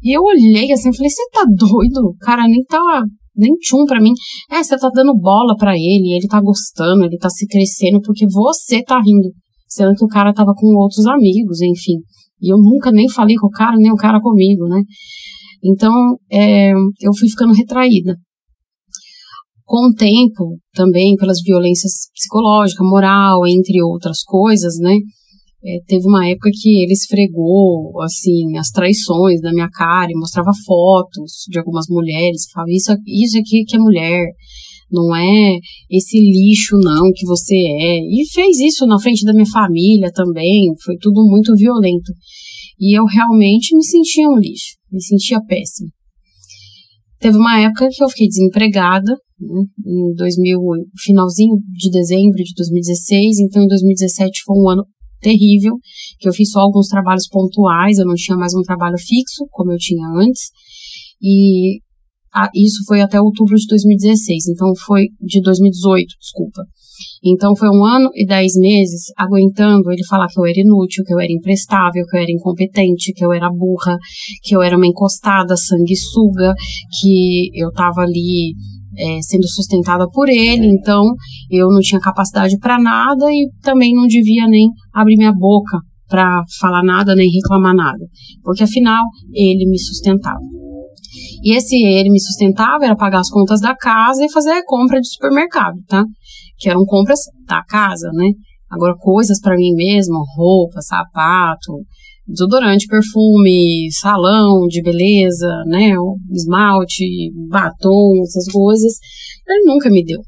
E 0.04 0.16
eu 0.16 0.22
olhei 0.22 0.72
assim, 0.74 0.94
falei, 0.94 1.10
você 1.10 1.30
tá 1.32 1.46
doido? 1.48 2.10
O 2.10 2.18
cara 2.20 2.44
nem 2.48 2.64
tá 2.66 3.02
nem 3.36 3.54
tchum 3.56 3.86
pra 3.86 4.02
mim. 4.02 4.14
É, 4.52 4.64
você 4.64 4.78
tá 4.78 4.90
dando 4.94 5.14
bola 5.18 5.56
para 5.58 5.76
ele, 5.76 6.16
ele 6.16 6.28
tá 6.28 6.42
gostando, 6.42 7.04
ele 7.04 7.18
tá 7.18 7.30
se 7.30 7.46
crescendo 7.48 8.02
porque 8.02 8.26
você 8.28 8.84
tá 8.84 9.00
rindo. 9.00 9.30
Sendo 9.68 9.94
que 9.96 10.06
o 10.06 10.08
cara 10.08 10.34
tava 10.34 10.54
com 10.56 10.68
outros 10.78 11.06
amigos, 11.06 11.62
enfim. 11.62 11.98
E 12.42 12.52
eu 12.52 12.58
nunca 12.58 12.92
nem 12.92 13.10
falei 13.10 13.36
com 13.36 13.48
o 13.48 13.52
cara, 13.52 13.76
nem 13.78 13.92
o 13.92 13.96
cara 13.96 14.20
comigo, 14.20 14.68
né? 14.68 14.82
Então, 15.64 15.94
é, 16.32 16.72
eu 16.72 17.14
fui 17.18 17.30
ficando 17.30 17.54
retraída. 17.54 18.16
Com 19.64 19.88
o 19.88 19.94
tempo, 19.96 20.60
também 20.74 21.16
pelas 21.16 21.42
violências 21.42 22.10
psicológicas, 22.14 22.88
moral, 22.88 23.48
entre 23.48 23.82
outras 23.82 24.22
coisas, 24.24 24.78
né? 24.80 24.96
É, 25.68 25.80
teve 25.88 26.06
uma 26.08 26.28
época 26.28 26.52
que 26.54 26.84
ele 26.84 26.94
esfregou, 26.94 28.00
assim, 28.04 28.56
as 28.60 28.70
traições 28.70 29.42
na 29.42 29.52
minha 29.52 29.70
cara 29.70 30.12
e 30.12 30.20
mostrava 30.20 30.52
fotos 30.64 31.46
de 31.50 31.58
algumas 31.58 31.88
mulheres, 31.90 32.46
falava, 32.54 32.70
isso, 32.70 32.92
isso 33.08 33.40
aqui 33.40 33.64
que 33.68 33.76
é 33.76 33.80
mulher, 33.80 34.28
não 34.92 35.16
é 35.16 35.58
esse 35.90 36.20
lixo 36.20 36.78
não 36.78 37.12
que 37.14 37.26
você 37.26 37.56
é. 37.56 37.98
E 38.00 38.26
fez 38.32 38.60
isso 38.60 38.86
na 38.86 39.00
frente 39.00 39.26
da 39.26 39.34
minha 39.34 39.46
família 39.46 40.12
também, 40.12 40.74
foi 40.84 40.96
tudo 40.98 41.26
muito 41.26 41.56
violento. 41.56 42.12
E 42.80 42.98
eu 42.98 43.06
realmente 43.06 43.76
me 43.76 43.84
sentia 43.84 44.28
um 44.28 44.38
lixo, 44.38 44.76
me 44.92 45.02
sentia 45.02 45.42
péssima. 45.42 45.90
Teve 47.20 47.38
uma 47.38 47.60
época 47.60 47.88
que 47.90 48.04
eu 48.04 48.10
fiquei 48.10 48.28
desempregada, 48.28 49.12
né, 49.40 49.64
em 49.86 50.14
2000, 50.16 50.60
finalzinho 51.04 51.56
de 51.74 51.90
dezembro 51.90 52.38
de 52.38 52.54
2016, 52.56 53.40
então 53.40 53.64
em 53.64 53.68
2017 53.68 54.42
foi 54.46 54.58
um 54.58 54.70
ano 54.70 54.86
terrível, 55.20 55.74
que 56.20 56.30
eu 56.30 56.34
fiz 56.34 56.52
só 56.52 56.60
alguns 56.60 56.88
trabalhos 56.88 57.28
pontuais, 57.28 57.98
eu 57.98 58.06
não 58.06 58.14
tinha 58.16 58.38
mais 58.38 58.54
um 58.54 58.62
trabalho 58.62 58.98
fixo, 58.98 59.46
como 59.50 59.72
eu 59.72 59.78
tinha 59.78 60.06
antes, 60.08 60.52
e 61.22 61.80
ah, 62.36 62.50
isso 62.54 62.84
foi 62.86 63.00
até 63.00 63.20
outubro 63.22 63.56
de 63.56 63.66
2016, 63.66 64.50
então 64.50 64.74
foi 64.86 65.06
de 65.22 65.42
2018, 65.42 66.06
desculpa. 66.20 66.64
Então 67.24 67.56
foi 67.56 67.70
um 67.70 67.84
ano 67.84 68.10
e 68.14 68.26
dez 68.26 68.54
meses 68.58 69.06
aguentando 69.18 69.90
ele 69.92 70.06
falar 70.06 70.28
que 70.28 70.40
eu 70.40 70.46
era 70.46 70.60
inútil, 70.60 71.04
que 71.06 71.14
eu 71.14 71.20
era 71.20 71.32
imprestável, 71.32 72.04
que 72.06 72.18
eu 72.18 72.22
era 72.22 72.32
incompetente, 72.32 73.14
que 73.14 73.26
eu 73.26 73.32
era 73.32 73.50
burra, 73.50 73.98
que 74.44 74.56
eu 74.56 74.62
era 74.62 74.76
uma 74.76 74.86
encostada, 74.86 75.56
sanguessuga, 75.56 76.54
que 77.00 77.50
eu 77.54 77.72
tava 77.72 78.02
ali 78.02 78.54
é, 78.98 79.20
sendo 79.22 79.48
sustentada 79.48 80.06
por 80.10 80.30
ele, 80.30 80.68
então 80.68 81.04
eu 81.50 81.68
não 81.70 81.80
tinha 81.80 82.00
capacidade 82.00 82.58
para 82.60 82.78
nada 82.78 83.32
e 83.32 83.50
também 83.62 83.94
não 83.94 84.08
devia 84.08 84.48
nem 84.48 84.70
abrir 84.94 85.18
minha 85.18 85.34
boca 85.34 85.80
para 86.08 86.44
falar 86.60 86.84
nada 86.84 87.16
nem 87.16 87.30
reclamar 87.30 87.76
nada, 87.76 88.06
porque 88.44 88.64
afinal 88.64 89.04
ele 89.34 89.70
me 89.70 89.80
sustentava. 89.80 90.40
E 91.46 91.56
esse 91.56 91.76
ele 91.76 92.10
me 92.10 92.20
sustentava 92.20 92.86
era 92.86 92.96
pagar 92.96 93.20
as 93.20 93.30
contas 93.30 93.62
da 93.62 93.76
casa 93.76 94.26
e 94.26 94.32
fazer 94.32 94.50
a 94.50 94.66
compra 94.66 95.00
de 95.00 95.08
supermercado, 95.08 95.78
tá? 95.88 96.04
Que 96.58 96.72
eram 96.72 96.84
compras 96.86 97.20
da 97.46 97.64
casa, 97.64 98.10
né? 98.14 98.32
Agora, 98.68 98.96
coisas 98.98 99.40
para 99.40 99.56
mim 99.56 99.72
mesma, 99.76 100.18
roupa, 100.36 100.82
sapato, 100.82 101.74
desodorante, 102.28 102.88
perfume, 102.88 103.90
salão 103.92 104.66
de 104.68 104.82
beleza, 104.82 105.48
né? 105.68 105.92
Esmalte, 106.32 107.06
batom, 107.48 108.24
essas 108.24 108.52
coisas. 108.52 108.94
Ele 109.48 109.72
nunca 109.72 109.92
me 109.92 110.04
deu. 110.04 110.22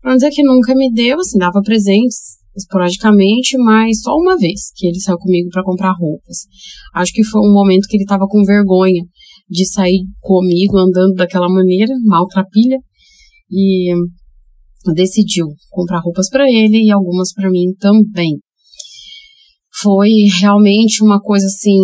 Pra 0.00 0.12
não 0.12 0.16
dizer 0.16 0.30
que 0.30 0.42
nunca 0.42 0.74
me 0.74 0.90
deu, 0.90 1.20
assim, 1.20 1.38
dava 1.38 1.60
presentes 1.62 2.40
esporadicamente, 2.56 3.58
mas 3.58 4.00
só 4.00 4.14
uma 4.16 4.38
vez 4.38 4.72
que 4.74 4.86
ele 4.86 5.00
saiu 5.00 5.18
comigo 5.18 5.50
para 5.50 5.62
comprar 5.62 5.92
roupas. 5.92 6.46
Acho 6.94 7.12
que 7.12 7.24
foi 7.24 7.42
um 7.42 7.52
momento 7.52 7.86
que 7.86 7.96
ele 7.96 8.04
estava 8.04 8.26
com 8.26 8.42
vergonha 8.42 9.04
de 9.52 9.66
sair 9.66 10.00
comigo 10.20 10.78
andando 10.78 11.14
daquela 11.14 11.48
maneira, 11.48 11.92
maltrapilha, 12.04 12.78
e 13.50 13.92
decidiu 14.94 15.46
comprar 15.70 16.00
roupas 16.00 16.28
para 16.30 16.50
ele 16.50 16.86
e 16.86 16.90
algumas 16.90 17.32
para 17.34 17.50
mim 17.50 17.74
também. 17.78 18.38
Foi 19.80 20.10
realmente 20.40 21.02
uma 21.02 21.20
coisa 21.20 21.46
assim 21.46 21.78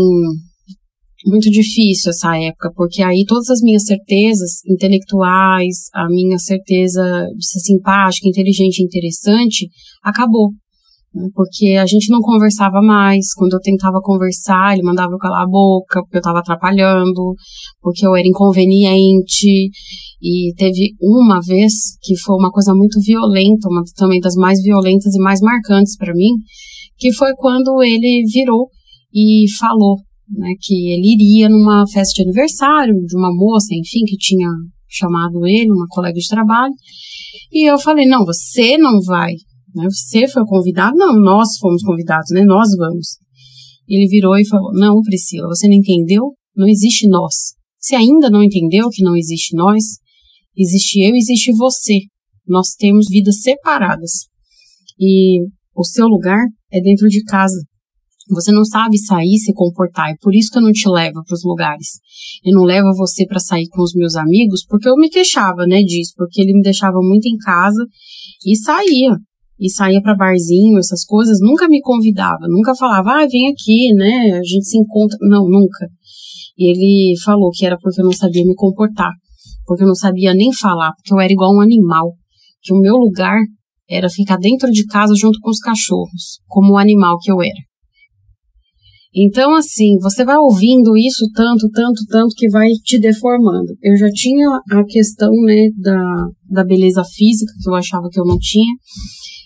muito 1.26 1.50
difícil 1.50 2.10
essa 2.10 2.36
época, 2.38 2.72
porque 2.74 3.02
aí 3.02 3.24
todas 3.26 3.50
as 3.50 3.60
minhas 3.60 3.84
certezas 3.84 4.64
intelectuais, 4.66 5.88
a 5.92 6.06
minha 6.08 6.38
certeza 6.38 7.02
de 7.36 7.46
ser 7.46 7.60
simpática, 7.60 8.28
inteligente 8.28 8.82
interessante 8.82 9.68
acabou. 10.02 10.52
Porque 11.34 11.76
a 11.80 11.86
gente 11.86 12.10
não 12.10 12.20
conversava 12.20 12.80
mais. 12.82 13.32
Quando 13.34 13.54
eu 13.54 13.60
tentava 13.60 13.98
conversar, 14.00 14.74
ele 14.74 14.82
mandava 14.82 15.12
eu 15.12 15.18
calar 15.18 15.42
a 15.42 15.48
boca, 15.48 16.02
porque 16.02 16.16
eu 16.16 16.20
estava 16.20 16.40
atrapalhando, 16.40 17.34
porque 17.80 18.06
eu 18.06 18.14
era 18.14 18.28
inconveniente. 18.28 19.70
E 20.20 20.52
teve 20.56 20.94
uma 21.00 21.40
vez 21.40 21.72
que 22.02 22.16
foi 22.16 22.36
uma 22.36 22.50
coisa 22.50 22.74
muito 22.74 23.00
violenta, 23.00 23.68
uma 23.68 23.82
também 23.96 24.20
das 24.20 24.34
mais 24.34 24.60
violentas 24.62 25.14
e 25.14 25.22
mais 25.22 25.40
marcantes 25.40 25.96
para 25.96 26.12
mim, 26.12 26.32
que 26.96 27.12
foi 27.12 27.32
quando 27.36 27.82
ele 27.82 28.24
virou 28.32 28.68
e 29.12 29.46
falou 29.58 29.96
né, 30.30 30.52
que 30.60 30.92
ele 30.92 31.14
iria 31.14 31.48
numa 31.48 31.86
festa 31.86 32.14
de 32.16 32.22
aniversário 32.22 32.94
de 33.06 33.16
uma 33.16 33.34
moça, 33.34 33.68
enfim, 33.72 34.04
que 34.06 34.16
tinha 34.16 34.48
chamado 34.88 35.46
ele, 35.46 35.70
uma 35.70 35.86
colega 35.88 36.18
de 36.18 36.28
trabalho. 36.28 36.74
E 37.52 37.70
eu 37.70 37.78
falei: 37.78 38.06
não, 38.06 38.24
você 38.24 38.76
não 38.76 39.00
vai. 39.00 39.34
Você 39.84 40.26
foi 40.28 40.44
convidado? 40.44 40.96
Não, 40.96 41.14
nós 41.20 41.56
fomos 41.58 41.82
convidados, 41.82 42.30
né? 42.32 42.42
Nós 42.44 42.68
vamos. 42.76 43.18
Ele 43.88 44.08
virou 44.08 44.36
e 44.36 44.46
falou: 44.46 44.72
Não, 44.72 45.00
Priscila, 45.02 45.48
você 45.48 45.68
não 45.68 45.74
entendeu? 45.74 46.34
Não 46.56 46.66
existe 46.66 47.08
nós. 47.08 47.54
Você 47.78 47.94
ainda 47.94 48.28
não 48.28 48.42
entendeu 48.42 48.88
que 48.90 49.02
não 49.02 49.16
existe 49.16 49.54
nós? 49.54 49.84
Existe 50.56 51.00
eu 51.00 51.14
e 51.14 51.18
existe 51.18 51.52
você. 51.52 52.00
Nós 52.46 52.74
temos 52.76 53.06
vidas 53.08 53.40
separadas. 53.40 54.26
E 54.98 55.40
o 55.74 55.84
seu 55.84 56.06
lugar 56.06 56.44
é 56.72 56.80
dentro 56.80 57.08
de 57.08 57.22
casa. 57.22 57.62
Você 58.30 58.52
não 58.52 58.64
sabe 58.64 58.98
sair, 58.98 59.38
se 59.38 59.54
comportar, 59.54 60.10
é 60.10 60.16
por 60.20 60.34
isso 60.34 60.50
que 60.50 60.58
eu 60.58 60.62
não 60.62 60.72
te 60.72 60.86
levo 60.88 61.22
para 61.24 61.34
os 61.34 61.42
lugares. 61.44 61.98
Eu 62.44 62.52
não 62.52 62.64
levo 62.64 62.94
você 62.94 63.26
para 63.26 63.40
sair 63.40 63.66
com 63.68 63.82
os 63.82 63.94
meus 63.94 64.16
amigos, 64.16 64.66
porque 64.68 64.88
eu 64.88 64.96
me 64.96 65.08
queixava, 65.08 65.66
né, 65.66 65.82
disso, 65.82 66.12
porque 66.14 66.42
ele 66.42 66.52
me 66.52 66.60
deixava 66.60 66.98
muito 67.00 67.26
em 67.26 67.38
casa 67.38 67.86
e 68.44 68.54
saía 68.54 69.16
e 69.58 69.70
saía 69.70 70.00
para 70.00 70.14
barzinho, 70.14 70.78
essas 70.78 71.04
coisas, 71.04 71.38
nunca 71.40 71.68
me 71.68 71.80
convidava, 71.80 72.46
nunca 72.48 72.74
falava, 72.74 73.22
ah, 73.22 73.26
vem 73.26 73.48
aqui, 73.48 73.92
né, 73.94 74.38
a 74.38 74.42
gente 74.42 74.64
se 74.64 74.78
encontra. 74.78 75.18
Não, 75.22 75.48
nunca. 75.48 75.88
E 76.56 76.70
ele 76.70 77.18
falou 77.24 77.50
que 77.50 77.66
era 77.66 77.76
porque 77.80 78.00
eu 78.00 78.04
não 78.04 78.12
sabia 78.12 78.44
me 78.44 78.54
comportar, 78.54 79.12
porque 79.66 79.82
eu 79.82 79.88
não 79.88 79.94
sabia 79.94 80.32
nem 80.34 80.52
falar, 80.52 80.92
porque 80.92 81.12
eu 81.12 81.20
era 81.20 81.32
igual 81.32 81.54
um 81.54 81.60
animal, 81.60 82.12
que 82.62 82.72
o 82.72 82.80
meu 82.80 82.96
lugar 82.96 83.38
era 83.88 84.08
ficar 84.10 84.36
dentro 84.36 84.70
de 84.70 84.84
casa 84.86 85.14
junto 85.16 85.38
com 85.40 85.50
os 85.50 85.58
cachorros, 85.58 86.40
como 86.46 86.74
o 86.74 86.78
animal 86.78 87.18
que 87.18 87.30
eu 87.30 87.40
era. 87.40 87.68
Então, 89.14 89.54
assim, 89.54 89.96
você 90.00 90.24
vai 90.24 90.36
ouvindo 90.36 90.96
isso 90.96 91.24
tanto, 91.34 91.68
tanto, 91.70 92.04
tanto 92.08 92.34
que 92.36 92.48
vai 92.50 92.68
te 92.84 93.00
deformando. 93.00 93.74
Eu 93.82 93.96
já 93.96 94.08
tinha 94.12 94.48
a 94.70 94.84
questão, 94.84 95.32
né, 95.44 95.68
da, 95.76 96.26
da 96.50 96.64
beleza 96.64 97.02
física, 97.04 97.52
que 97.62 97.70
eu 97.70 97.74
achava 97.74 98.08
que 98.10 98.20
eu 98.20 98.24
não 98.26 98.38
tinha, 98.38 98.74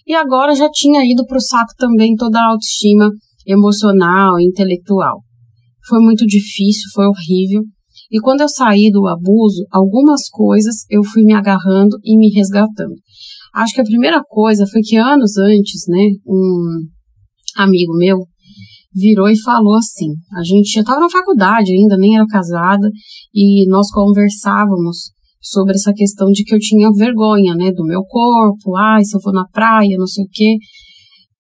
e 0.06 0.14
agora 0.14 0.54
já 0.54 0.68
tinha 0.71 1.04
ido 1.04 1.25
para 1.26 1.37
o 1.37 1.40
saco 1.40 1.73
também 1.78 2.14
toda 2.16 2.38
a 2.38 2.50
autoestima 2.50 3.11
emocional 3.47 4.38
e 4.38 4.44
intelectual. 4.44 5.21
Foi 5.88 6.00
muito 6.00 6.25
difícil, 6.26 6.90
foi 6.94 7.06
horrível. 7.06 7.62
E 8.11 8.21
quando 8.21 8.42
eu 8.42 8.49
saí 8.49 8.90
do 8.90 9.06
abuso, 9.06 9.64
algumas 9.71 10.28
coisas 10.28 10.85
eu 10.90 11.02
fui 11.02 11.23
me 11.23 11.32
agarrando 11.32 11.97
e 12.04 12.16
me 12.16 12.30
resgatando. 12.30 12.94
Acho 13.54 13.75
que 13.75 13.80
a 13.80 13.85
primeira 13.85 14.23
coisa 14.23 14.66
foi 14.66 14.80
que 14.82 14.97
anos 14.97 15.37
antes, 15.37 15.82
né, 15.88 16.09
um 16.26 16.87
amigo 17.56 17.97
meu 17.97 18.18
virou 18.94 19.28
e 19.28 19.40
falou 19.40 19.76
assim: 19.76 20.11
a 20.37 20.42
gente 20.42 20.73
já 20.73 20.80
estava 20.80 21.00
na 21.00 21.11
faculdade 21.11 21.73
ainda, 21.73 21.97
nem 21.97 22.16
era 22.16 22.26
casada, 22.26 22.88
e 23.35 23.66
nós 23.68 23.90
conversávamos 23.90 25.11
sobre 25.42 25.75
essa 25.75 25.92
questão 25.92 26.30
de 26.30 26.44
que 26.44 26.54
eu 26.54 26.58
tinha 26.61 26.88
vergonha, 26.92 27.54
né, 27.56 27.72
do 27.72 27.84
meu 27.84 28.04
corpo, 28.04 28.76
ai, 28.76 29.04
se 29.04 29.16
eu 29.16 29.20
vou 29.20 29.32
na 29.32 29.44
praia, 29.49 29.96
não 29.99 30.06
sei 30.06 30.25
o 30.25 30.28
quê, 30.30 30.56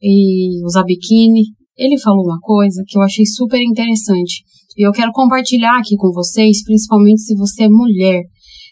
e 0.02 0.64
usar 0.66 0.82
biquíni. 0.82 1.42
Ele 1.76 1.98
falou 1.98 2.24
uma 2.24 2.38
coisa 2.40 2.82
que 2.86 2.98
eu 2.98 3.02
achei 3.02 3.24
super 3.24 3.60
interessante 3.62 4.42
e 4.76 4.86
eu 4.86 4.92
quero 4.92 5.12
compartilhar 5.12 5.78
aqui 5.78 5.96
com 5.96 6.10
vocês, 6.12 6.64
principalmente 6.64 7.22
se 7.22 7.36
você 7.36 7.64
é 7.64 7.68
mulher, 7.68 8.22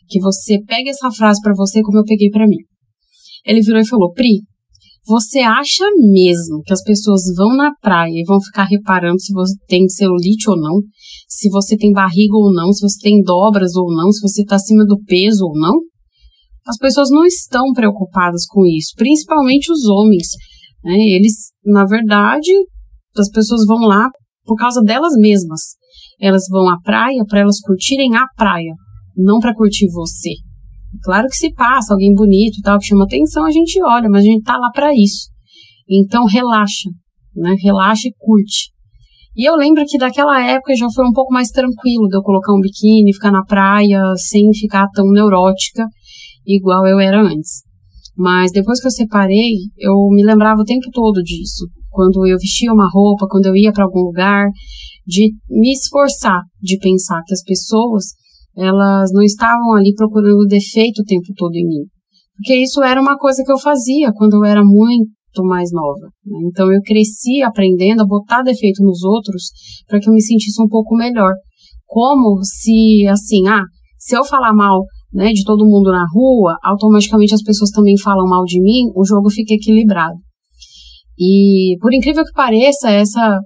que 0.09 0.19
você 0.19 0.61
pega 0.67 0.91
essa 0.91 1.11
frase 1.11 1.41
para 1.41 1.55
você 1.55 1.81
como 1.83 1.99
eu 1.99 2.05
peguei 2.05 2.29
para 2.31 2.47
mim. 2.47 2.59
Ele 3.47 3.61
virou 3.61 3.81
e 3.81 3.87
falou: 3.87 4.13
Pri, 4.13 4.43
você 5.07 5.41
acha 5.41 5.85
mesmo 6.13 6.63
que 6.65 6.73
as 6.73 6.83
pessoas 6.83 7.23
vão 7.37 7.57
na 7.57 7.73
praia 7.81 8.13
e 8.13 8.25
vão 8.27 8.41
ficar 8.41 8.65
reparando 8.65 9.21
se 9.21 9.33
você 9.33 9.55
tem 9.67 9.89
celulite 9.89 10.49
ou 10.49 10.57
não? 10.57 10.81
Se 11.29 11.49
você 11.51 11.77
tem 11.77 11.93
barriga 11.93 12.37
ou 12.37 12.53
não? 12.53 12.73
Se 12.73 12.81
você 12.81 12.99
tem 13.01 13.23
dobras 13.23 13.75
ou 13.77 13.87
não? 13.95 14.13
Se 14.13 14.21
você 14.21 14.43
está 14.43 14.57
acima 14.57 14.85
do 14.85 15.01
peso 15.05 15.45
ou 15.45 15.59
não? 15.59 15.75
As 16.67 16.77
pessoas 16.77 17.11
não 17.11 17.25
estão 17.25 17.73
preocupadas 17.75 18.45
com 18.47 18.67
isso, 18.67 18.93
principalmente 18.97 19.73
os 19.73 19.87
homens. 19.87 20.29
Né? 20.85 20.95
Eles, 21.17 21.53
na 21.65 21.85
verdade, 21.85 22.53
as 23.17 23.31
pessoas 23.31 23.65
vão 23.67 23.81
lá 23.87 24.09
por 24.45 24.57
causa 24.57 24.83
delas 24.83 25.15
mesmas. 25.17 25.61
Elas 26.21 26.45
vão 26.51 26.69
à 26.69 26.79
praia 26.83 27.25
para 27.27 27.41
elas 27.41 27.61
curtirem 27.61 28.15
a 28.17 28.27
praia, 28.37 28.75
não 29.17 29.39
para 29.39 29.55
curtir 29.55 29.89
você. 29.91 30.35
Claro 31.03 31.29
que 31.29 31.37
se 31.37 31.53
passa 31.53 31.95
alguém 31.95 32.13
bonito 32.15 32.59
e 32.59 32.63
tal, 32.63 32.79
que 32.79 32.87
chama 32.87 33.05
atenção, 33.05 33.45
a 33.45 33.51
gente 33.51 33.81
olha, 33.83 34.09
mas 34.09 34.23
a 34.23 34.27
gente 34.27 34.43
tá 34.43 34.57
lá 34.57 34.71
para 34.71 34.93
isso. 34.93 35.29
Então 35.89 36.25
relaxa, 36.25 36.89
né? 37.35 37.55
Relaxa 37.63 38.09
e 38.09 38.15
curte. 38.19 38.71
E 39.37 39.49
eu 39.49 39.55
lembro 39.55 39.85
que 39.87 39.97
daquela 39.97 40.45
época 40.45 40.75
já 40.75 40.89
foi 40.95 41.07
um 41.07 41.13
pouco 41.13 41.33
mais 41.33 41.51
tranquilo 41.51 42.09
de 42.09 42.17
eu 42.17 42.23
colocar 42.23 42.53
um 42.53 42.61
biquíni, 42.61 43.15
ficar 43.15 43.31
na 43.31 43.45
praia, 43.45 44.03
sem 44.17 44.53
ficar 44.53 44.89
tão 44.93 45.07
neurótica, 45.11 45.87
igual 46.45 46.87
eu 46.87 46.99
era 46.99 47.23
antes. 47.23 47.63
Mas 48.17 48.51
depois 48.53 48.81
que 48.81 48.87
eu 48.89 48.91
separei, 48.91 49.55
eu 49.79 49.95
me 50.11 50.25
lembrava 50.25 50.61
o 50.61 50.65
tempo 50.65 50.91
todo 50.93 51.23
disso. 51.23 51.67
Quando 51.89 52.27
eu 52.27 52.37
vestia 52.37 52.73
uma 52.73 52.89
roupa, 52.93 53.27
quando 53.29 53.47
eu 53.47 53.57
ia 53.57 53.73
para 53.73 53.85
algum 53.85 54.01
lugar, 54.01 54.49
de 55.07 55.33
me 55.49 55.73
esforçar 55.73 56.43
de 56.61 56.79
pensar 56.79 57.23
que 57.27 57.35
as 57.35 57.43
pessoas 57.43 58.13
elas 58.57 59.11
não 59.13 59.23
estavam 59.23 59.75
ali 59.75 59.95
procurando 59.95 60.47
defeito 60.47 61.03
o 61.03 61.05
tempo 61.05 61.33
todo 61.37 61.55
em 61.55 61.67
mim. 61.67 61.85
Porque 62.37 62.57
isso 62.57 62.83
era 62.83 63.01
uma 63.01 63.19
coisa 63.19 63.43
que 63.45 63.53
eu 63.53 63.59
fazia 63.59 64.13
quando 64.15 64.35
eu 64.35 64.45
era 64.45 64.63
muito 64.65 65.45
mais 65.45 65.71
nova. 65.73 66.09
Né? 66.25 66.39
Então 66.49 66.73
eu 66.73 66.81
cresci 66.83 67.43
aprendendo 67.43 68.03
a 68.03 68.07
botar 68.07 68.43
defeito 68.43 68.83
nos 68.83 69.03
outros 69.03 69.51
para 69.87 70.01
que 70.01 70.09
eu 70.09 70.13
me 70.13 70.23
sentisse 70.23 70.61
um 70.63 70.69
pouco 70.69 70.97
melhor. 70.97 71.33
Como 71.87 72.41
se, 72.43 73.07
assim, 73.09 73.47
ah, 73.49 73.63
se 73.99 74.17
eu 74.17 74.25
falar 74.25 74.55
mal 74.55 74.85
né, 75.13 75.33
de 75.33 75.45
todo 75.45 75.67
mundo 75.67 75.91
na 75.91 76.07
rua, 76.13 76.57
automaticamente 76.63 77.35
as 77.35 77.43
pessoas 77.43 77.71
também 77.71 77.99
falam 77.99 78.27
mal 78.29 78.45
de 78.45 78.61
mim, 78.61 78.91
o 78.95 79.05
jogo 79.05 79.29
fica 79.29 79.55
equilibrado. 79.55 80.17
E 81.19 81.77
por 81.81 81.93
incrível 81.93 82.25
que 82.25 82.33
pareça, 82.33 82.91
essa 82.91 83.39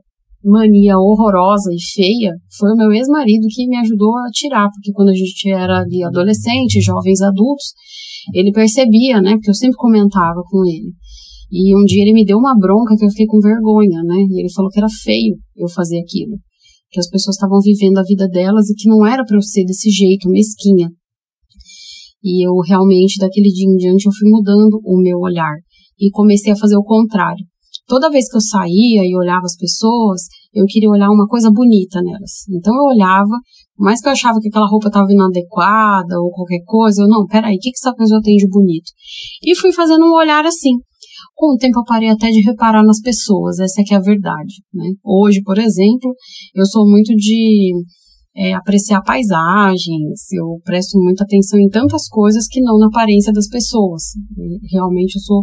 mania 0.45 0.99
horrorosa 0.99 1.71
e 1.73 1.81
feia 1.81 2.33
foi 2.59 2.71
o 2.71 2.77
meu 2.77 2.93
ex-marido 2.93 3.47
que 3.49 3.67
me 3.67 3.77
ajudou 3.79 4.15
a 4.19 4.31
tirar, 4.31 4.69
porque 4.71 4.93
quando 4.93 5.09
a 5.09 5.15
gente 5.15 5.51
era 5.51 5.85
adolescente, 6.07 6.81
jovens 6.81 7.23
adultos, 7.23 7.73
ele 8.35 8.53
percebia, 8.53 9.21
né? 9.21 9.33
Porque 9.35 9.51
eu 9.51 9.55
sempre 9.55 9.77
comentava 9.77 10.43
com 10.51 10.65
ele. 10.67 10.93
E 11.51 11.75
um 11.77 11.85
dia 11.85 12.03
ele 12.03 12.13
me 12.13 12.25
deu 12.25 12.37
uma 12.37 12.55
bronca 12.55 12.97
que 12.97 13.05
eu 13.05 13.11
fiquei 13.11 13.27
com 13.27 13.41
vergonha, 13.41 14.03
né? 14.05 14.17
E 14.31 14.41
ele 14.41 14.53
falou 14.53 14.71
que 14.71 14.79
era 14.79 14.89
feio 14.89 15.37
eu 15.57 15.69
fazer 15.69 15.99
aquilo. 16.01 16.37
Que 16.91 17.01
as 17.01 17.09
pessoas 17.09 17.37
estavam 17.37 17.61
vivendo 17.61 17.99
a 17.99 18.03
vida 18.03 18.29
delas 18.29 18.69
e 18.69 18.75
que 18.75 18.89
não 18.89 19.07
era 19.07 19.25
para 19.25 19.37
eu 19.37 19.43
ser 19.43 19.65
desse 19.65 19.91
jeito, 19.91 20.29
mesquinha. 20.29 20.91
E 22.23 22.47
eu 22.47 22.55
realmente, 22.67 23.19
daquele 23.19 23.49
dia 23.49 23.69
em 23.69 23.77
diante, 23.77 24.07
eu 24.07 24.13
fui 24.13 24.31
mudando 24.31 24.81
o 24.85 25.01
meu 25.01 25.19
olhar. 25.19 25.55
E 25.99 26.11
comecei 26.11 26.53
a 26.53 26.57
fazer 26.57 26.77
o 26.77 26.83
contrário 26.83 27.45
toda 27.87 28.11
vez 28.11 28.29
que 28.29 28.37
eu 28.37 28.41
saía 28.41 29.03
e 29.05 29.17
olhava 29.17 29.45
as 29.45 29.57
pessoas, 29.57 30.23
eu 30.53 30.64
queria 30.67 30.88
olhar 30.88 31.11
uma 31.11 31.26
coisa 31.26 31.50
bonita 31.50 32.00
nelas. 32.03 32.47
Então 32.50 32.75
eu 32.75 32.95
olhava, 32.95 33.38
mais 33.79 34.01
que 34.01 34.09
eu 34.09 34.12
achava 34.12 34.38
que 34.40 34.49
aquela 34.49 34.68
roupa 34.68 34.88
estava 34.88 35.11
inadequada 35.11 36.20
ou 36.20 36.31
qualquer 36.31 36.62
coisa, 36.64 37.03
eu, 37.03 37.09
não, 37.09 37.27
peraí, 37.27 37.57
o 37.57 37.59
que, 37.59 37.70
que 37.70 37.79
essa 37.79 37.94
pessoa 37.94 38.20
tem 38.23 38.37
de 38.37 38.49
bonito? 38.49 38.90
E 39.42 39.55
fui 39.57 39.73
fazendo 39.73 40.05
um 40.05 40.14
olhar 40.14 40.44
assim. 40.44 40.79
Com 41.35 41.55
o 41.55 41.57
tempo 41.57 41.81
eu 41.81 41.85
parei 41.85 42.11
até 42.11 42.29
de 42.29 42.40
reparar 42.42 42.85
nas 42.85 43.01
pessoas, 43.01 43.59
essa 43.59 43.81
é 43.81 43.85
que 43.85 43.94
é 43.94 43.97
a 43.97 44.01
verdade, 44.01 44.55
né? 44.73 44.87
Hoje, 45.05 45.42
por 45.42 45.59
exemplo, 45.59 46.14
eu 46.55 46.64
sou 46.64 46.88
muito 46.88 47.12
de 47.14 47.73
é, 48.37 48.53
apreciar 48.53 49.03
paisagens, 49.03 50.20
eu 50.33 50.61
presto 50.64 50.99
muita 51.01 51.25
atenção 51.25 51.59
em 51.59 51.68
tantas 51.68 52.09
coisas 52.09 52.47
que 52.49 52.61
não 52.61 52.79
na 52.79 52.87
aparência 52.87 53.33
das 53.33 53.49
pessoas. 53.49 54.03
Realmente 54.70 55.16
eu 55.16 55.23
sou 55.23 55.42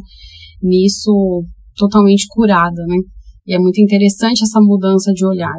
nisso 0.61 1.45
totalmente 1.75 2.25
curada, 2.29 2.81
né? 2.87 2.97
E 3.47 3.55
é 3.55 3.59
muito 3.59 3.81
interessante 3.81 4.43
essa 4.43 4.59
mudança 4.61 5.11
de 5.13 5.25
olhar. 5.25 5.55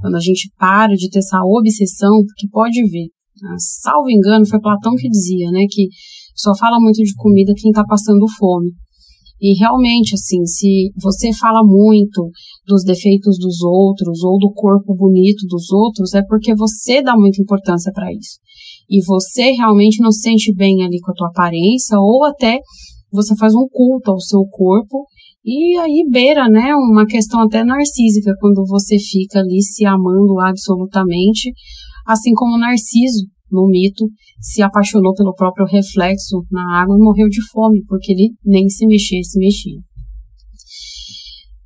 Quando 0.00 0.16
a 0.16 0.20
gente 0.20 0.50
para 0.58 0.94
de 0.94 1.10
ter 1.10 1.18
essa 1.18 1.38
obsessão, 1.44 2.22
porque 2.24 2.48
pode 2.50 2.80
ver, 2.88 3.08
né? 3.42 3.56
salvo 3.58 4.10
engano, 4.10 4.46
foi 4.46 4.60
Platão 4.60 4.94
que 4.94 5.08
dizia, 5.08 5.50
né, 5.50 5.64
que 5.68 5.88
só 6.34 6.54
fala 6.54 6.78
muito 6.80 7.02
de 7.02 7.14
comida 7.16 7.52
quem 7.56 7.70
está 7.70 7.84
passando 7.84 8.24
fome. 8.38 8.70
E 9.40 9.56
realmente, 9.58 10.14
assim, 10.14 10.44
se 10.44 10.90
você 11.00 11.32
fala 11.32 11.60
muito 11.64 12.30
dos 12.66 12.82
defeitos 12.82 13.38
dos 13.38 13.62
outros 13.62 14.22
ou 14.24 14.36
do 14.38 14.52
corpo 14.52 14.94
bonito 14.96 15.46
dos 15.46 15.70
outros, 15.70 16.12
é 16.14 16.22
porque 16.26 16.54
você 16.56 17.02
dá 17.02 17.16
muita 17.16 17.40
importância 17.40 17.92
para 17.92 18.12
isso. 18.12 18.38
E 18.90 19.04
você 19.04 19.52
realmente 19.52 20.02
não 20.02 20.10
se 20.10 20.22
sente 20.22 20.52
bem 20.54 20.84
ali 20.84 20.98
com 21.00 21.12
a 21.12 21.14
tua 21.14 21.28
aparência, 21.28 21.96
ou 22.00 22.24
até 22.24 22.58
você 23.12 23.36
faz 23.36 23.54
um 23.54 23.68
culto 23.70 24.10
ao 24.10 24.20
seu 24.20 24.44
corpo 24.50 25.06
e 25.50 25.78
aí 25.78 26.04
beira, 26.10 26.46
né, 26.46 26.74
uma 26.74 27.06
questão 27.06 27.40
até 27.40 27.64
narcísica, 27.64 28.34
quando 28.38 28.66
você 28.66 28.98
fica 28.98 29.38
ali 29.38 29.62
se 29.62 29.86
amando 29.86 30.38
absolutamente, 30.40 31.50
assim 32.06 32.34
como 32.34 32.58
Narciso, 32.58 33.26
no 33.50 33.66
mito, 33.66 34.04
se 34.38 34.60
apaixonou 34.60 35.14
pelo 35.14 35.34
próprio 35.34 35.64
reflexo 35.64 36.44
na 36.50 36.82
água 36.82 36.94
e 36.94 37.02
morreu 37.02 37.28
de 37.30 37.40
fome, 37.50 37.82
porque 37.88 38.12
ele 38.12 38.34
nem 38.44 38.68
se 38.68 38.86
mexia, 38.86 39.22
se 39.22 39.38
mexia. 39.38 39.80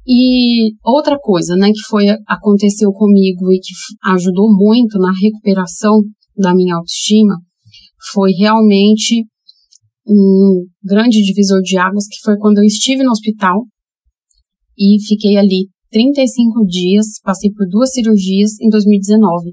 E 0.06 0.74
outra 0.84 1.18
coisa, 1.18 1.56
né, 1.56 1.72
que 1.72 1.82
foi 1.88 2.06
aconteceu 2.28 2.92
comigo 2.92 3.50
e 3.50 3.58
que 3.58 3.72
ajudou 4.12 4.48
muito 4.56 4.96
na 5.00 5.10
recuperação 5.10 6.02
da 6.36 6.54
minha 6.54 6.76
autoestima, 6.76 7.34
foi 8.12 8.30
realmente 8.30 9.24
um 10.06 10.66
grande 10.82 11.22
divisor 11.22 11.60
de 11.62 11.76
águas, 11.78 12.06
que 12.06 12.20
foi 12.24 12.36
quando 12.38 12.58
eu 12.58 12.64
estive 12.64 13.02
no 13.02 13.10
hospital 13.10 13.64
e 14.78 15.02
fiquei 15.06 15.36
ali 15.36 15.68
35 15.90 16.64
dias, 16.66 17.06
passei 17.22 17.50
por 17.52 17.66
duas 17.68 17.92
cirurgias 17.92 18.58
em 18.60 18.68
2019, 18.68 19.52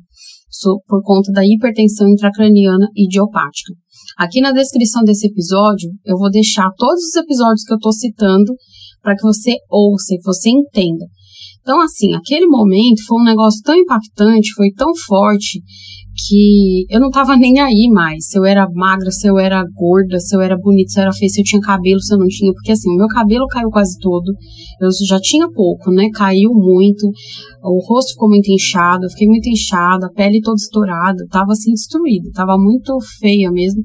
por 0.87 1.03
conta 1.03 1.31
da 1.31 1.45
hipertensão 1.45 2.07
intracraniana 2.09 2.87
idiopática. 2.95 3.73
Aqui 4.17 4.41
na 4.41 4.51
descrição 4.51 5.03
desse 5.03 5.27
episódio, 5.27 5.91
eu 6.05 6.17
vou 6.17 6.31
deixar 6.31 6.69
todos 6.77 7.03
os 7.03 7.15
episódios 7.15 7.63
que 7.63 7.73
eu 7.73 7.77
estou 7.77 7.91
citando 7.91 8.53
para 9.01 9.15
que 9.15 9.21
você 9.21 9.55
ouça, 9.69 10.15
que 10.15 10.23
você 10.23 10.49
entenda. 10.49 11.05
Então, 11.61 11.81
assim, 11.81 12.15
aquele 12.15 12.47
momento 12.47 13.05
foi 13.07 13.21
um 13.21 13.25
negócio 13.25 13.61
tão 13.63 13.75
impactante, 13.75 14.53
foi 14.53 14.71
tão 14.71 14.95
forte, 14.95 15.61
que 16.27 16.85
eu 16.89 16.99
não 16.99 17.09
tava 17.09 17.37
nem 17.37 17.59
aí 17.59 17.89
mais. 17.91 18.27
Se 18.27 18.37
eu 18.37 18.45
era 18.45 18.67
magra, 18.73 19.09
se 19.11 19.27
eu 19.27 19.37
era 19.37 19.63
gorda, 19.73 20.19
se 20.19 20.35
eu 20.35 20.41
era 20.41 20.57
bonita, 20.57 20.89
se 20.89 20.99
eu 20.99 21.03
era 21.03 21.13
feia, 21.13 21.29
se 21.29 21.41
eu 21.41 21.45
tinha 21.45 21.61
cabelo, 21.61 22.01
se 22.01 22.13
eu 22.13 22.17
não 22.17 22.27
tinha. 22.27 22.51
Porque 22.53 22.71
assim, 22.71 22.89
o 22.89 22.95
meu 22.95 23.07
cabelo 23.07 23.45
caiu 23.47 23.69
quase 23.69 23.97
todo. 23.99 24.33
Eu 24.81 24.89
já 25.07 25.19
tinha 25.19 25.47
pouco, 25.49 25.91
né? 25.91 26.09
Caiu 26.13 26.51
muito. 26.51 27.07
O 27.63 27.79
rosto 27.87 28.11
ficou 28.11 28.29
muito 28.29 28.51
inchado, 28.51 29.05
eu 29.05 29.09
fiquei 29.09 29.27
muito 29.27 29.47
inchada, 29.47 30.07
a 30.07 30.11
pele 30.11 30.41
toda 30.41 30.55
estourada. 30.55 31.25
Tava 31.29 31.51
assim, 31.51 31.71
destruída. 31.71 32.29
Tava 32.33 32.57
muito 32.57 32.97
feia 33.19 33.51
mesmo. 33.51 33.81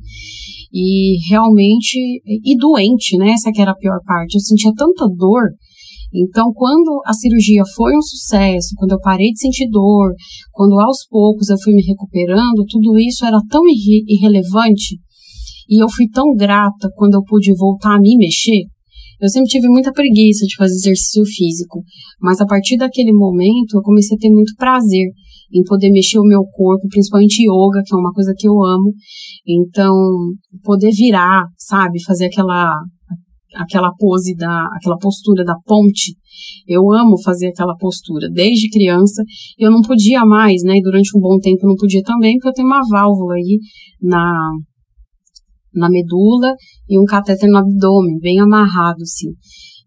E 0.73 1.19
realmente. 1.29 1.99
E 2.27 2.57
doente, 2.57 3.17
né? 3.17 3.31
Essa 3.31 3.53
que 3.53 3.61
era 3.61 3.73
a 3.73 3.77
pior 3.77 4.01
parte. 4.05 4.35
Eu 4.35 4.41
sentia 4.41 4.73
tanta 4.77 5.07
dor 5.17 5.51
então, 6.15 6.53
quando 6.55 7.03
a 7.05 7.13
cirurgia 7.13 7.65
foi 7.75 7.97
um 7.97 8.03
sucesso, 8.03 8.75
quando 8.77 8.93
eu 8.93 9.01
parei 9.01 9.33
de 9.33 9.41
sentir 9.41 9.69
dor, 9.69 10.15
quando 10.53 10.79
aos 10.79 11.05
poucos 11.11 11.49
eu 11.49 11.57
fui 11.59 11.75
me 11.75 11.83
recuperando, 11.83 12.65
tudo 12.69 12.97
isso 12.99 13.25
era 13.25 13.41
tão 13.51 13.63
irre 13.67 14.05
irrelevante 14.07 14.97
e 15.69 15.83
eu 15.83 15.89
fui 15.89 16.07
tão 16.09 16.35
grata 16.37 16.89
quando 16.95 17.15
eu 17.15 17.25
pude 17.25 17.53
voltar 17.57 17.97
a 17.97 18.01
me 18.01 18.17
mexer. 18.17 18.63
Eu 19.21 19.29
sempre 19.29 19.49
tive 19.49 19.69
muita 19.69 19.93
preguiça 19.93 20.45
de 20.47 20.55
fazer 20.57 20.75
exercício 20.75 21.25
físico, 21.25 21.83
mas 22.21 22.41
a 22.41 22.47
partir 22.47 22.77
daquele 22.77 23.13
momento 23.13 23.77
eu 23.77 23.83
comecei 23.83 24.17
a 24.17 24.21
ter 24.21 24.29
muito 24.29 24.55
prazer 24.57 25.09
em 25.53 25.63
poder 25.65 25.91
mexer 25.91 26.19
o 26.19 26.27
meu 26.27 26.43
corpo, 26.45 26.89
principalmente 26.89 27.43
yoga, 27.43 27.83
que 27.85 27.95
é 27.95 27.99
uma 27.99 28.13
coisa 28.13 28.35
que 28.37 28.47
eu 28.47 28.63
amo. 28.65 28.93
Então, 29.47 29.95
poder 30.63 30.91
virar, 30.91 31.47
sabe, 31.57 32.03
fazer 32.05 32.27
aquela 32.27 32.73
aquela 33.55 33.93
pose 33.99 34.35
da, 34.37 34.67
aquela 34.77 34.97
postura 34.99 35.45
da 35.45 35.55
ponte. 35.65 36.17
Eu 36.67 36.91
amo 36.93 37.21
fazer 37.23 37.49
aquela 37.49 37.77
postura 37.77 38.29
desde 38.31 38.71
criança. 38.71 39.23
Eu 39.59 39.71
não 39.71 39.81
podia 39.81 40.25
mais, 40.25 40.63
né? 40.63 40.77
E 40.77 40.83
durante 40.83 41.17
um 41.17 41.21
bom 41.21 41.39
tempo 41.39 41.65
eu 41.65 41.69
não 41.71 41.77
podia 41.77 42.03
também, 42.03 42.35
porque 42.35 42.49
eu 42.49 42.53
tenho 42.53 42.69
uma 42.69 42.83
válvula 42.89 43.35
aí 43.35 43.59
na 44.03 44.33
na 45.75 45.91
medula 45.91 46.55
e 46.89 46.99
um 46.99 47.05
catéter 47.05 47.51
no 47.51 47.59
abdômen, 47.59 48.21
bem 48.21 48.39
amarrado, 48.39 49.03
assim. 49.03 49.31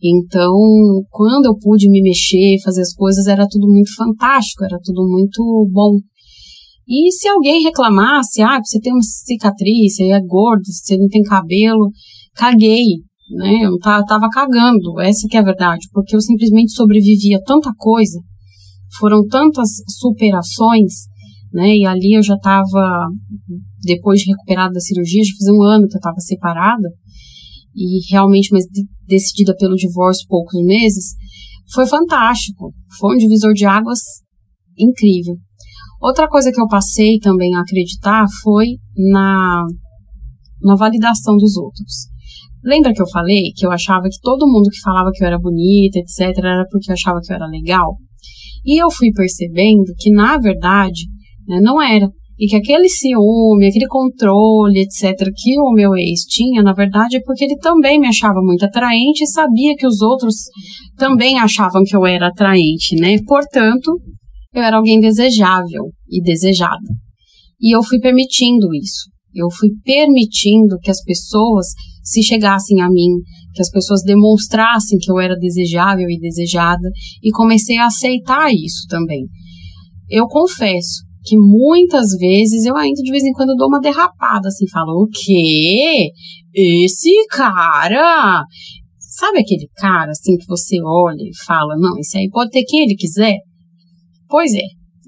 Então, 0.04 0.54
quando 1.10 1.46
eu 1.46 1.58
pude 1.58 1.90
me 1.90 2.02
mexer, 2.02 2.58
fazer 2.64 2.82
as 2.82 2.94
coisas, 2.94 3.26
era 3.26 3.48
tudo 3.50 3.68
muito 3.68 3.94
fantástico, 3.96 4.64
era 4.64 4.78
tudo 4.84 5.08
muito 5.10 5.42
bom. 5.72 5.98
E 6.88 7.12
se 7.12 7.28
alguém 7.28 7.64
reclamasse, 7.64 8.42
ah, 8.42 8.60
você 8.64 8.80
tem 8.80 8.94
uma 8.94 9.02
cicatriz, 9.02 9.96
você 9.96 10.12
é 10.12 10.22
gordo, 10.22 10.64
você 10.66 10.98
não 10.98 11.08
tem 11.08 11.22
cabelo, 11.24 11.90
caguei, 12.36 12.84
né? 13.32 13.66
Eu 13.66 13.78
tava 13.80 14.30
cagando, 14.30 15.00
essa 15.00 15.28
que 15.30 15.38
é 15.38 15.40
a 15.40 15.44
verdade, 15.44 15.88
porque 15.92 16.16
eu 16.16 16.22
simplesmente 16.22 16.74
sobrevivi 16.74 17.36
a 17.36 17.42
tanta 17.42 17.72
coisa, 17.78 18.20
foram 19.00 19.26
tantas 19.28 19.70
superações, 19.88 21.08
né? 21.54 21.76
E 21.76 21.86
ali 21.86 22.14
eu 22.14 22.24
já 22.24 22.36
estava, 22.36 23.08
depois 23.84 24.22
de 24.22 24.32
recuperada 24.32 24.74
da 24.74 24.80
cirurgia, 24.80 25.24
já 25.24 25.34
fazia 25.38 25.54
um 25.54 25.64
ano 25.64 25.88
que 25.88 25.96
eu 25.96 26.00
estava 26.00 26.20
separada, 26.20 26.90
e 27.76 28.12
realmente, 28.12 28.50
mas 28.52 28.66
decidida 29.08 29.56
pelo 29.56 29.76
divórcio 29.76 30.26
poucos 30.28 30.60
meses, 30.66 31.14
foi 31.72 31.86
fantástico. 31.86 32.74
Foi 33.00 33.16
um 33.16 33.18
divisor 33.18 33.54
de 33.54 33.66
águas 33.66 34.00
incrível. 34.78 35.36
Outra 36.02 36.28
coisa 36.28 36.52
que 36.52 36.60
eu 36.60 36.68
passei 36.68 37.20
também 37.20 37.56
a 37.56 37.62
acreditar 37.62 38.26
foi 38.44 38.78
na, 39.12 39.66
na 40.62 40.76
validação 40.76 41.36
dos 41.38 41.58
outros. 41.58 42.08
Lembra 42.68 42.92
que 42.92 43.02
eu 43.02 43.08
falei 43.08 43.54
que 43.56 43.66
eu 43.66 43.72
achava 43.72 44.04
que 44.04 44.20
todo 44.22 44.46
mundo 44.46 44.70
que 44.70 44.82
falava 44.82 45.10
que 45.14 45.24
eu 45.24 45.28
era 45.28 45.40
bonita, 45.40 46.00
etc., 46.00 46.38
era 46.40 46.66
porque 46.70 46.92
achava 46.92 47.22
que 47.22 47.32
eu 47.32 47.36
era 47.38 47.48
legal? 47.48 47.96
E 48.66 48.82
eu 48.84 48.92
fui 48.92 49.10
percebendo 49.14 49.94
que, 49.98 50.12
na 50.12 50.38
verdade, 50.38 51.04
né, 51.48 51.62
não 51.62 51.82
era 51.82 52.10
e 52.40 52.46
que 52.46 52.56
aquele 52.56 52.88
ciúme, 52.88 53.68
aquele 53.68 53.88
controle, 53.88 54.82
etc., 54.82 55.16
que 55.36 55.60
o 55.60 55.72
meu 55.72 55.96
ex 55.96 56.22
tinha, 56.30 56.62
na 56.62 56.74
verdade, 56.74 57.18
é 57.18 57.22
porque 57.26 57.46
ele 57.46 57.56
também 57.58 58.00
me 58.00 58.08
achava 58.08 58.40
muito 58.42 58.64
atraente 58.64 59.24
e 59.24 59.28
sabia 59.28 59.76
que 59.76 59.88
os 59.88 60.02
outros 60.02 60.36
também 60.98 61.40
achavam 61.40 61.84
que 61.84 61.96
eu 61.96 62.06
era 62.06 62.28
atraente, 62.28 62.96
né? 62.96 63.18
Portanto, 63.26 63.92
eu 64.54 64.62
era 64.62 64.78
alguém 64.78 65.00
desejável 65.00 65.86
e 66.10 66.22
desejada. 66.22 66.90
E 67.60 67.76
eu 67.76 67.82
fui 67.82 68.00
permitindo 68.00 68.68
isso. 68.76 69.10
Eu 69.34 69.50
fui 69.50 69.70
permitindo 69.84 70.78
que 70.80 70.92
as 70.92 71.02
pessoas 71.04 71.68
se 72.08 72.24
chegassem 72.24 72.80
a 72.80 72.90
mim, 72.90 73.20
que 73.54 73.62
as 73.62 73.70
pessoas 73.70 74.02
demonstrassem 74.02 74.98
que 74.98 75.12
eu 75.12 75.20
era 75.20 75.36
desejável 75.36 76.10
e 76.10 76.18
desejada, 76.18 76.90
e 77.22 77.30
comecei 77.32 77.78
a 77.78 77.88
aceitar 77.88 78.50
isso 78.50 78.88
também. 78.88 79.26
Eu 80.10 80.26
confesso, 80.26 81.04
que 81.26 81.36
muitas 81.36 82.12
vezes 82.18 82.64
eu 82.64 82.78
ainda 82.78 83.02
de 83.02 83.12
vez 83.12 83.26
em 83.26 83.34
quando 83.34 83.58
dou 83.58 83.68
uma 83.68 83.82
derrapada, 83.82 84.48
assim, 84.48 84.66
falo, 84.70 85.04
o 85.04 85.08
quê? 85.08 86.10
Esse 86.56 87.12
cara? 87.30 88.46
Sabe 88.98 89.40
aquele 89.40 89.68
cara, 89.76 90.12
assim, 90.12 90.38
que 90.38 90.48
você 90.48 90.78
olha 90.82 91.22
e 91.22 91.46
fala, 91.46 91.76
não, 91.78 91.98
esse 91.98 92.18
aí 92.18 92.30
pode 92.30 92.52
ter 92.52 92.64
quem 92.64 92.86
ele 92.86 92.96
quiser? 92.96 93.36
Pois 94.30 94.54
é, 94.54 94.64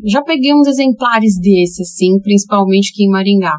já 0.05 0.21
peguei 0.21 0.53
uns 0.53 0.67
exemplares 0.67 1.39
desse, 1.39 1.81
assim, 1.81 2.19
principalmente 2.19 2.91
aqui 2.93 3.05
em 3.05 3.09
Maringá. 3.09 3.55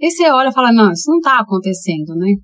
E 0.00 0.10
você 0.10 0.28
olha 0.32 0.48
e 0.48 0.52
fala, 0.52 0.72
não, 0.72 0.90
isso 0.90 1.08
não 1.08 1.20
tá 1.20 1.38
acontecendo, 1.38 2.16
né? 2.16 2.34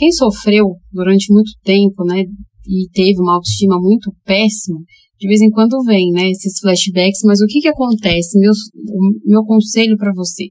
Quem 0.00 0.10
sofreu 0.12 0.64
durante 0.90 1.30
muito 1.30 1.50
tempo, 1.62 2.06
né, 2.06 2.24
e 2.66 2.88
teve 2.90 3.20
uma 3.20 3.34
autoestima 3.34 3.78
muito 3.78 4.10
péssima, 4.24 4.78
de 5.20 5.28
vez 5.28 5.42
em 5.42 5.50
quando 5.50 5.84
vem, 5.84 6.10
né, 6.10 6.30
esses 6.30 6.58
flashbacks, 6.58 7.20
mas 7.22 7.42
o 7.42 7.46
que 7.46 7.60
que 7.60 7.68
acontece? 7.68 8.38
Meu, 8.38 8.50
meu 9.26 9.42
conselho 9.42 9.98
para 9.98 10.10
você 10.14 10.44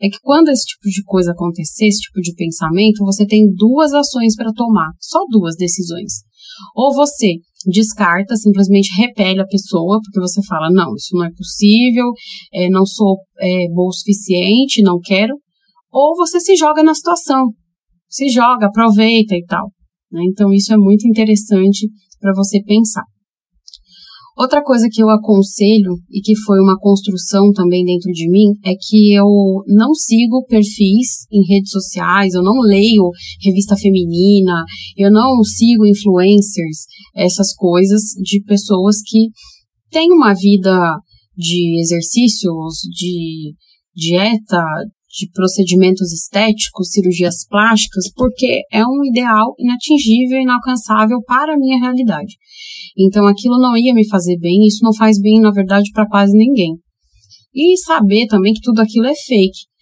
é 0.00 0.08
que 0.08 0.16
quando 0.22 0.48
esse 0.48 0.64
tipo 0.64 0.88
de 0.88 1.02
coisa 1.04 1.32
acontecer, 1.32 1.84
esse 1.84 2.00
tipo 2.00 2.22
de 2.22 2.32
pensamento, 2.34 3.04
você 3.04 3.26
tem 3.26 3.44
duas 3.54 3.92
ações 3.92 4.34
para 4.34 4.54
tomar, 4.54 4.88
só 4.98 5.18
duas 5.28 5.54
decisões. 5.54 6.22
Ou 6.74 6.94
você 6.94 7.34
descarta, 7.66 8.36
simplesmente 8.36 8.88
repele 8.96 9.42
a 9.42 9.46
pessoa, 9.46 10.00
porque 10.02 10.18
você 10.18 10.40
fala, 10.48 10.70
não, 10.70 10.94
isso 10.94 11.14
não 11.14 11.26
é 11.26 11.30
possível, 11.36 12.06
é, 12.54 12.70
não 12.70 12.86
sou 12.86 13.18
é, 13.38 13.68
boa 13.68 13.88
o 13.88 13.92
suficiente, 13.92 14.80
não 14.80 14.98
quero. 14.98 15.34
Ou 15.92 16.16
você 16.16 16.40
se 16.40 16.56
joga 16.56 16.82
na 16.82 16.94
situação, 16.94 17.50
se 18.14 18.28
joga, 18.28 18.66
aproveita 18.66 19.34
e 19.34 19.44
tal. 19.44 19.72
Né? 20.12 20.22
Então, 20.30 20.52
isso 20.52 20.72
é 20.72 20.76
muito 20.76 21.06
interessante 21.08 21.88
para 22.20 22.32
você 22.32 22.62
pensar. 22.62 23.02
Outra 24.36 24.62
coisa 24.62 24.88
que 24.90 25.02
eu 25.02 25.08
aconselho 25.10 25.94
e 26.10 26.20
que 26.20 26.36
foi 26.44 26.58
uma 26.60 26.78
construção 26.78 27.52
também 27.52 27.84
dentro 27.84 28.10
de 28.12 28.28
mim 28.28 28.52
é 28.64 28.72
que 28.80 29.12
eu 29.14 29.26
não 29.66 29.94
sigo 29.94 30.44
perfis 30.46 31.26
em 31.30 31.44
redes 31.46 31.70
sociais, 31.70 32.34
eu 32.34 32.42
não 32.42 32.60
leio 32.60 33.10
revista 33.44 33.76
feminina, 33.76 34.64
eu 34.96 35.10
não 35.10 35.42
sigo 35.44 35.86
influencers, 35.86 36.86
essas 37.14 37.54
coisas 37.54 38.02
de 38.22 38.42
pessoas 38.42 38.96
que 39.04 39.28
têm 39.90 40.10
uma 40.10 40.34
vida 40.34 40.98
de 41.36 41.80
exercícios, 41.80 42.78
de 42.90 43.54
dieta, 43.94 44.64
de 45.14 45.30
procedimentos 45.30 46.12
estéticos, 46.12 46.90
cirurgias 46.90 47.46
plásticas, 47.48 48.10
porque 48.14 48.62
é 48.72 48.84
um 48.84 49.04
ideal 49.04 49.54
inatingível 49.58 50.40
inalcançável 50.40 51.22
para 51.24 51.54
a 51.54 51.58
minha 51.58 51.78
realidade. 51.78 52.34
Então 52.98 53.26
aquilo 53.26 53.60
não 53.60 53.76
ia 53.76 53.94
me 53.94 54.08
fazer 54.08 54.36
bem, 54.38 54.66
isso 54.66 54.82
não 54.82 54.92
faz 54.92 55.20
bem, 55.20 55.40
na 55.40 55.52
verdade, 55.52 55.90
para 55.92 56.08
quase 56.08 56.36
ninguém. 56.36 56.72
E 57.54 57.76
saber 57.78 58.26
também 58.26 58.52
que 58.52 58.60
tudo 58.60 58.80
aquilo 58.80 59.06
é 59.06 59.14
fake. 59.14 59.72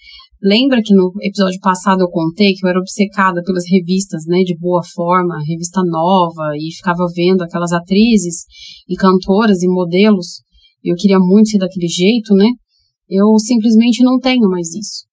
Lembra 0.42 0.82
que 0.84 0.92
no 0.92 1.12
episódio 1.22 1.60
passado 1.60 2.00
eu 2.00 2.08
contei 2.08 2.52
que 2.52 2.66
eu 2.66 2.68
era 2.68 2.80
obcecada 2.80 3.42
pelas 3.44 3.62
revistas, 3.70 4.24
né, 4.26 4.40
de 4.40 4.58
boa 4.58 4.82
forma, 4.92 5.40
revista 5.46 5.80
nova, 5.84 6.50
e 6.58 6.74
ficava 6.74 7.06
vendo 7.14 7.42
aquelas 7.42 7.72
atrizes 7.72 8.44
e 8.88 8.96
cantoras 8.96 9.62
e 9.62 9.68
modelos, 9.68 10.42
e 10.84 10.92
eu 10.92 10.96
queria 10.96 11.18
muito 11.20 11.48
ser 11.48 11.58
daquele 11.58 11.86
jeito, 11.86 12.34
né? 12.34 12.48
Eu 13.08 13.38
simplesmente 13.38 14.02
não 14.02 14.18
tenho 14.18 14.48
mais 14.48 14.74
isso. 14.74 15.11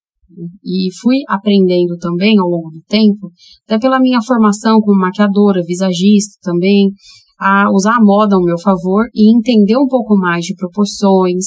E 0.64 0.88
fui 1.00 1.18
aprendendo 1.28 1.96
também 1.98 2.38
ao 2.38 2.48
longo 2.48 2.70
do 2.70 2.80
tempo, 2.86 3.30
até 3.66 3.78
pela 3.78 4.00
minha 4.00 4.20
formação 4.22 4.80
como 4.80 5.00
maquiadora, 5.00 5.62
visagista 5.64 6.38
também, 6.42 6.90
a 7.38 7.70
usar 7.72 7.96
a 7.96 8.04
moda 8.04 8.36
ao 8.36 8.42
meu 8.42 8.58
favor 8.58 9.06
e 9.14 9.34
entender 9.34 9.76
um 9.76 9.88
pouco 9.88 10.14
mais 10.16 10.44
de 10.44 10.54
proporções, 10.54 11.46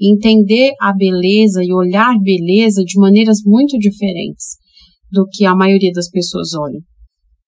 entender 0.00 0.72
a 0.80 0.92
beleza 0.94 1.62
e 1.64 1.74
olhar 1.74 2.14
beleza 2.20 2.82
de 2.84 2.98
maneiras 2.98 3.38
muito 3.44 3.76
diferentes 3.76 4.56
do 5.10 5.26
que 5.30 5.44
a 5.44 5.54
maioria 5.54 5.90
das 5.92 6.08
pessoas 6.08 6.54
olha. 6.54 6.78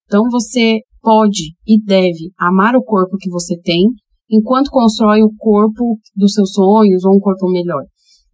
Então 0.06 0.28
você 0.30 0.80
pode 1.00 1.54
e 1.66 1.82
deve 1.82 2.32
amar 2.38 2.74
o 2.74 2.82
corpo 2.82 3.16
que 3.18 3.30
você 3.30 3.56
tem 3.60 3.84
enquanto 4.30 4.70
constrói 4.70 5.22
o 5.22 5.32
corpo 5.36 5.98
dos 6.16 6.32
seus 6.32 6.52
sonhos 6.52 7.04
ou 7.04 7.16
um 7.16 7.20
corpo 7.20 7.48
melhor. 7.50 7.84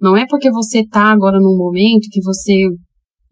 Não 0.00 0.16
é 0.16 0.26
porque 0.28 0.50
você 0.50 0.80
está 0.80 1.12
agora 1.12 1.38
num 1.38 1.56
momento 1.56 2.08
que 2.10 2.22
você 2.22 2.64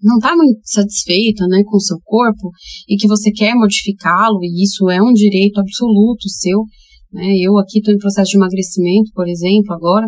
não 0.02 0.16
está 0.18 0.36
muito 0.36 0.60
satisfeita 0.64 1.46
né, 1.48 1.62
com 1.64 1.76
o 1.76 1.80
seu 1.80 1.98
corpo 2.04 2.50
e 2.88 2.96
que 2.96 3.08
você 3.08 3.30
quer 3.32 3.54
modificá-lo, 3.54 4.38
e 4.42 4.62
isso 4.62 4.88
é 4.90 5.02
um 5.02 5.12
direito 5.12 5.60
absoluto 5.60 6.28
seu. 6.28 6.60
Né? 7.12 7.34
Eu 7.40 7.58
aqui 7.58 7.78
estou 7.78 7.92
em 7.92 7.98
processo 7.98 8.30
de 8.30 8.36
emagrecimento, 8.36 9.10
por 9.14 9.26
exemplo, 9.26 9.72
agora, 9.74 10.06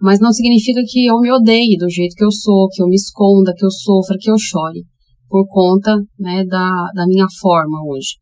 mas 0.00 0.20
não 0.20 0.32
significa 0.32 0.80
que 0.86 1.06
eu 1.06 1.18
me 1.18 1.32
odeie 1.32 1.76
do 1.76 1.90
jeito 1.90 2.14
que 2.14 2.24
eu 2.24 2.30
sou, 2.30 2.68
que 2.68 2.82
eu 2.82 2.86
me 2.86 2.94
esconda, 2.94 3.52
que 3.56 3.64
eu 3.64 3.70
sofra, 3.70 4.16
que 4.20 4.30
eu 4.30 4.38
chore, 4.38 4.84
por 5.28 5.46
conta 5.48 5.96
né, 6.18 6.44
da, 6.44 6.70
da 6.94 7.06
minha 7.06 7.26
forma 7.40 7.78
hoje. 7.86 8.14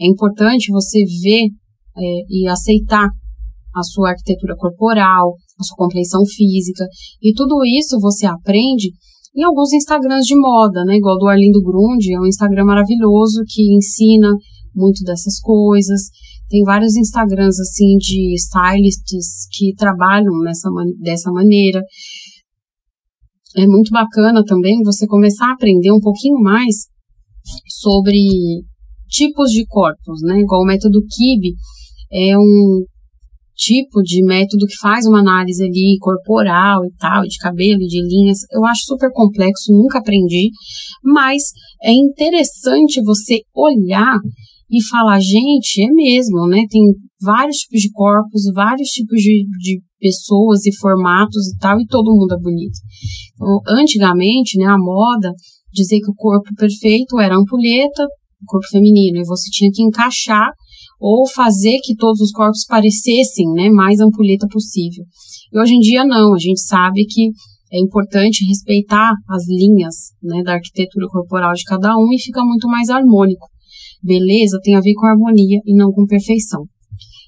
É 0.00 0.06
importante 0.06 0.70
você 0.70 1.00
ver 1.22 1.48
é, 1.98 2.22
e 2.30 2.48
aceitar 2.48 3.08
a 3.74 3.82
sua 3.82 4.10
arquitetura 4.10 4.54
corporal, 4.56 5.34
a 5.58 5.64
sua 5.64 5.76
compreensão 5.76 6.24
física, 6.24 6.84
e 7.22 7.32
tudo 7.32 7.64
isso 7.64 7.98
você 8.00 8.26
aprende 8.26 8.92
em 9.36 9.44
alguns 9.44 9.72
Instagrams 9.72 10.24
de 10.24 10.36
moda, 10.36 10.84
né? 10.84 10.96
Igual 10.96 11.18
do 11.18 11.26
Arlindo 11.26 11.62
Grund, 11.62 12.04
é 12.10 12.20
um 12.20 12.26
Instagram 12.26 12.64
maravilhoso 12.64 13.42
que 13.46 13.74
ensina 13.74 14.30
muito 14.74 15.02
dessas 15.04 15.38
coisas. 15.40 16.08
Tem 16.48 16.62
vários 16.64 16.96
Instagrams, 16.96 17.60
assim, 17.60 17.96
de 17.98 18.34
stylists 18.34 19.46
que 19.52 19.74
trabalham 19.76 20.32
nessa, 20.42 20.68
dessa 21.00 21.30
maneira. 21.30 21.82
É 23.56 23.66
muito 23.66 23.90
bacana 23.90 24.42
também 24.44 24.82
você 24.82 25.06
começar 25.06 25.46
a 25.46 25.52
aprender 25.52 25.92
um 25.92 26.00
pouquinho 26.00 26.40
mais 26.40 26.86
sobre 27.80 28.18
tipos 29.08 29.50
de 29.50 29.66
corpos, 29.66 30.20
né? 30.22 30.40
Igual 30.40 30.62
o 30.62 30.66
método 30.66 31.00
Kibe 31.02 31.54
é 32.10 32.36
um 32.36 32.84
tipo 33.58 34.00
de 34.02 34.24
método 34.24 34.66
que 34.66 34.78
faz 34.80 35.04
uma 35.04 35.18
análise 35.18 35.62
ali 35.64 35.98
corporal 36.00 36.84
e 36.84 36.92
tal, 36.96 37.22
de 37.22 37.36
cabelo 37.38 37.80
de 37.80 38.00
linhas. 38.00 38.38
Eu 38.52 38.64
acho 38.64 38.82
super 38.84 39.10
complexo, 39.12 39.72
nunca 39.72 39.98
aprendi, 39.98 40.50
mas 41.02 41.42
é 41.82 41.92
interessante 41.92 43.02
você 43.02 43.40
olhar 43.52 44.16
e 44.70 44.82
falar, 44.88 45.18
gente, 45.18 45.82
é 45.82 45.90
mesmo, 45.90 46.46
né? 46.46 46.62
Tem 46.70 46.80
vários 47.20 47.56
tipos 47.56 47.80
de 47.80 47.90
corpos, 47.90 48.42
vários 48.54 48.88
tipos 48.90 49.18
de, 49.20 49.44
de 49.58 49.80
pessoas 49.98 50.64
e 50.64 50.76
formatos 50.76 51.48
e 51.48 51.58
tal, 51.58 51.80
e 51.80 51.86
todo 51.86 52.14
mundo 52.14 52.34
é 52.34 52.40
bonito. 52.40 52.78
Então, 53.34 53.58
antigamente, 53.76 54.56
né, 54.56 54.66
a 54.66 54.78
moda 54.78 55.32
dizer 55.72 55.98
que 56.00 56.10
o 56.10 56.14
corpo 56.14 56.48
perfeito 56.56 57.18
era 57.18 57.36
ampulheta, 57.36 58.04
o 58.04 58.46
corpo 58.46 58.68
feminino, 58.68 59.18
e 59.18 59.26
você 59.26 59.48
tinha 59.50 59.70
que 59.72 59.82
encaixar 59.82 60.48
ou 61.00 61.28
fazer 61.28 61.78
que 61.82 61.94
todos 61.94 62.20
os 62.20 62.32
corpos 62.32 62.64
parecessem 62.66 63.46
né, 63.52 63.68
mais 63.70 64.00
ampulheta 64.00 64.46
possível. 64.50 65.04
E 65.52 65.58
hoje 65.58 65.74
em 65.74 65.80
dia 65.80 66.04
não, 66.04 66.34
a 66.34 66.38
gente 66.38 66.60
sabe 66.60 67.04
que 67.06 67.30
é 67.72 67.78
importante 67.78 68.46
respeitar 68.46 69.12
as 69.28 69.46
linhas 69.48 69.94
né, 70.22 70.42
da 70.42 70.54
arquitetura 70.54 71.06
corporal 71.08 71.52
de 71.52 71.64
cada 71.64 71.96
um 71.96 72.12
e 72.12 72.18
fica 72.20 72.42
muito 72.42 72.66
mais 72.66 72.88
harmônico. 72.88 73.46
Beleza 74.02 74.58
tem 74.62 74.74
a 74.74 74.80
ver 74.80 74.94
com 74.94 75.06
harmonia 75.06 75.60
e 75.64 75.74
não 75.74 75.90
com 75.90 76.06
perfeição. 76.06 76.64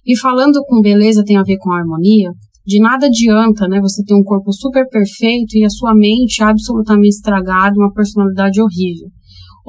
E 0.06 0.16
falando 0.16 0.62
com 0.66 0.80
beleza 0.80 1.22
tem 1.24 1.36
a 1.36 1.42
ver 1.42 1.58
com 1.58 1.70
harmonia, 1.72 2.30
de 2.66 2.78
nada 2.78 3.06
adianta, 3.06 3.68
né, 3.68 3.80
você 3.80 4.02
ter 4.04 4.14
um 4.14 4.22
corpo 4.22 4.52
super 4.52 4.86
perfeito 4.88 5.56
e 5.56 5.64
a 5.64 5.70
sua 5.70 5.94
mente 5.94 6.42
absolutamente 6.42 7.16
estragada, 7.16 7.74
uma 7.76 7.92
personalidade 7.92 8.60
horrível. 8.60 9.08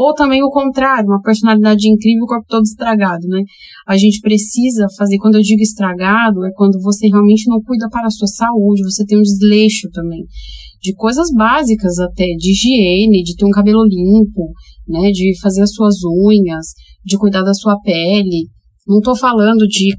Ou 0.01 0.15
também 0.15 0.41
o 0.41 0.49
contrário, 0.49 1.05
uma 1.09 1.21
personalidade 1.21 1.87
incrível, 1.87 2.23
o 2.23 2.27
corpo 2.27 2.47
todo 2.49 2.63
estragado, 2.63 3.27
né? 3.27 3.43
A 3.87 3.95
gente 3.95 4.19
precisa 4.19 4.87
fazer, 4.97 5.19
quando 5.19 5.35
eu 5.35 5.43
digo 5.43 5.61
estragado, 5.61 6.43
é 6.43 6.49
quando 6.55 6.81
você 6.81 7.07
realmente 7.07 7.47
não 7.47 7.61
cuida 7.61 7.87
para 7.87 8.07
a 8.07 8.09
sua 8.09 8.27
saúde, 8.27 8.81
você 8.81 9.05
tem 9.05 9.19
um 9.19 9.21
desleixo 9.21 9.87
também. 9.93 10.25
De 10.81 10.95
coisas 10.95 11.27
básicas 11.31 11.99
até, 11.99 12.25
de 12.35 12.49
higiene, 12.49 13.21
de 13.21 13.35
ter 13.35 13.45
um 13.45 13.51
cabelo 13.51 13.83
limpo, 13.85 14.49
né? 14.87 15.11
De 15.11 15.39
fazer 15.39 15.61
as 15.61 15.71
suas 15.71 15.97
unhas, 16.03 16.65
de 17.05 17.15
cuidar 17.19 17.43
da 17.43 17.53
sua 17.53 17.79
pele. 17.81 18.47
Não 18.87 18.97
estou 18.97 19.15
falando 19.15 19.67
de 19.67 19.95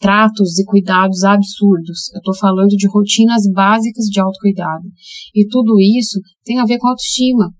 tratos 0.00 0.58
e 0.58 0.64
cuidados 0.64 1.22
absurdos. 1.22 2.12
Eu 2.12 2.18
estou 2.18 2.36
falando 2.36 2.70
de 2.70 2.88
rotinas 2.88 3.44
básicas 3.54 4.06
de 4.06 4.18
autocuidado. 4.18 4.88
E 5.32 5.46
tudo 5.46 5.76
isso 5.78 6.18
tem 6.44 6.58
a 6.58 6.64
ver 6.64 6.78
com 6.78 6.88
autoestima. 6.88 7.54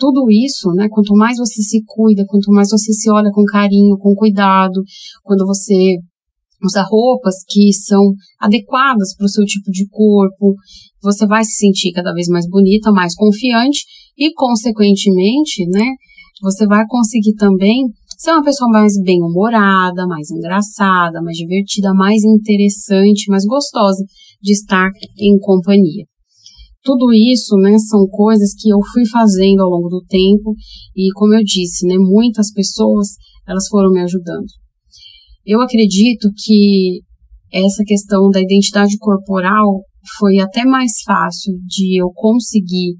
Tudo 0.00 0.24
isso, 0.30 0.70
né? 0.72 0.88
Quanto 0.88 1.14
mais 1.14 1.36
você 1.36 1.60
se 1.62 1.84
cuida, 1.86 2.24
quanto 2.26 2.50
mais 2.50 2.70
você 2.70 2.90
se 2.90 3.10
olha 3.10 3.30
com 3.30 3.44
carinho, 3.44 3.98
com 3.98 4.14
cuidado, 4.14 4.82
quando 5.22 5.46
você 5.46 5.98
usa 6.64 6.82
roupas 6.88 7.34
que 7.46 7.70
são 7.74 8.00
adequadas 8.40 9.14
para 9.14 9.26
o 9.26 9.28
seu 9.28 9.44
tipo 9.44 9.70
de 9.70 9.86
corpo, 9.88 10.54
você 11.02 11.26
vai 11.26 11.44
se 11.44 11.52
sentir 11.52 11.92
cada 11.92 12.14
vez 12.14 12.28
mais 12.28 12.48
bonita, 12.48 12.90
mais 12.90 13.14
confiante 13.14 13.84
e, 14.16 14.32
consequentemente, 14.32 15.66
né? 15.68 15.86
Você 16.42 16.66
vai 16.66 16.84
conseguir 16.88 17.34
também 17.34 17.84
ser 18.16 18.30
uma 18.32 18.42
pessoa 18.42 18.70
mais 18.70 18.94
bem-humorada, 19.02 20.06
mais 20.06 20.30
engraçada, 20.30 21.20
mais 21.22 21.36
divertida, 21.36 21.92
mais 21.92 22.22
interessante, 22.24 23.30
mais 23.30 23.44
gostosa 23.44 24.02
de 24.40 24.52
estar 24.52 24.88
em 25.18 25.38
companhia. 25.38 26.09
Tudo 26.82 27.12
isso, 27.12 27.56
né, 27.56 27.76
são 27.78 28.06
coisas 28.08 28.54
que 28.54 28.70
eu 28.70 28.78
fui 28.92 29.06
fazendo 29.06 29.60
ao 29.60 29.68
longo 29.68 29.88
do 29.88 30.02
tempo 30.08 30.54
e, 30.96 31.12
como 31.12 31.34
eu 31.34 31.44
disse, 31.44 31.86
né, 31.86 31.96
muitas 31.98 32.50
pessoas, 32.52 33.08
elas 33.46 33.68
foram 33.68 33.90
me 33.90 34.00
ajudando. 34.00 34.46
Eu 35.44 35.60
acredito 35.60 36.28
que 36.36 37.00
essa 37.52 37.82
questão 37.84 38.30
da 38.30 38.40
identidade 38.40 38.96
corporal 38.98 39.82
foi 40.18 40.38
até 40.38 40.64
mais 40.64 40.92
fácil 41.04 41.54
de 41.66 42.00
eu 42.00 42.10
conseguir 42.14 42.94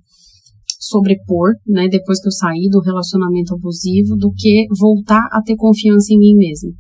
sobrepor, 0.79 1.55
né, 1.66 1.88
depois 1.88 2.21
que 2.21 2.29
eu 2.29 2.33
saí 2.33 2.69
do 2.71 2.81
relacionamento 2.81 3.55
abusivo, 3.55 4.16
do 4.16 4.33
que 4.33 4.66
voltar 4.79 5.27
a 5.33 5.40
ter 5.43 5.57
confiança 5.57 6.12
em 6.12 6.19
mim 6.19 6.35
mesma. 6.37 6.71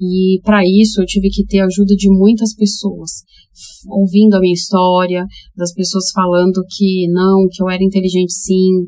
E 0.00 0.40
para 0.42 0.62
isso 0.64 1.00
eu 1.00 1.06
tive 1.06 1.28
que 1.30 1.44
ter 1.44 1.60
a 1.60 1.66
ajuda 1.66 1.94
de 1.94 2.08
muitas 2.10 2.54
pessoas, 2.54 3.10
ouvindo 3.88 4.34
a 4.34 4.40
minha 4.40 4.52
história, 4.52 5.24
das 5.56 5.72
pessoas 5.72 6.10
falando 6.12 6.62
que 6.68 7.08
não, 7.08 7.46
que 7.50 7.62
eu 7.62 7.70
era 7.70 7.82
inteligente 7.82 8.32
sim. 8.32 8.84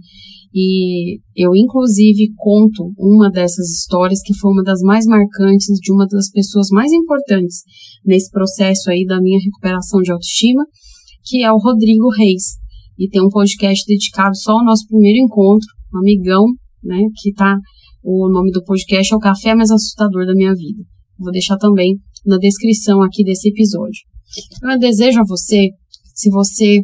E 0.52 1.20
eu, 1.36 1.54
inclusive, 1.54 2.32
conto 2.36 2.92
uma 2.98 3.30
dessas 3.30 3.70
histórias 3.70 4.20
que 4.22 4.34
foi 4.34 4.50
uma 4.50 4.62
das 4.62 4.80
mais 4.80 5.06
marcantes 5.06 5.78
de 5.80 5.92
uma 5.92 6.06
das 6.06 6.30
pessoas 6.30 6.68
mais 6.70 6.92
importantes 6.92 7.62
nesse 8.04 8.30
processo 8.30 8.90
aí 8.90 9.04
da 9.06 9.20
minha 9.20 9.38
recuperação 9.38 10.00
de 10.00 10.10
autoestima, 10.10 10.64
que 11.24 11.42
é 11.42 11.52
o 11.52 11.58
Rodrigo 11.58 12.08
Reis 12.10 12.58
e 12.98 13.08
tem 13.08 13.22
um 13.22 13.28
podcast 13.28 13.84
dedicado 13.86 14.36
só 14.36 14.52
ao 14.52 14.64
nosso 14.64 14.86
primeiro 14.88 15.18
encontro, 15.24 15.68
um 15.94 15.98
amigão, 15.98 16.44
né, 16.82 16.98
que 17.22 17.32
tá, 17.32 17.56
o 18.02 18.28
nome 18.28 18.50
do 18.50 18.64
podcast 18.64 19.14
é 19.14 19.16
o 19.16 19.20
Café 19.20 19.54
Mais 19.54 19.70
Assustador 19.70 20.26
da 20.26 20.34
Minha 20.34 20.54
Vida. 20.54 20.82
Vou 21.18 21.32
deixar 21.32 21.56
também 21.56 21.96
na 22.24 22.38
descrição 22.38 23.02
aqui 23.02 23.24
desse 23.24 23.48
episódio. 23.48 24.02
Eu 24.62 24.78
desejo 24.78 25.20
a 25.20 25.24
você, 25.26 25.68
se 26.14 26.30
você 26.30 26.80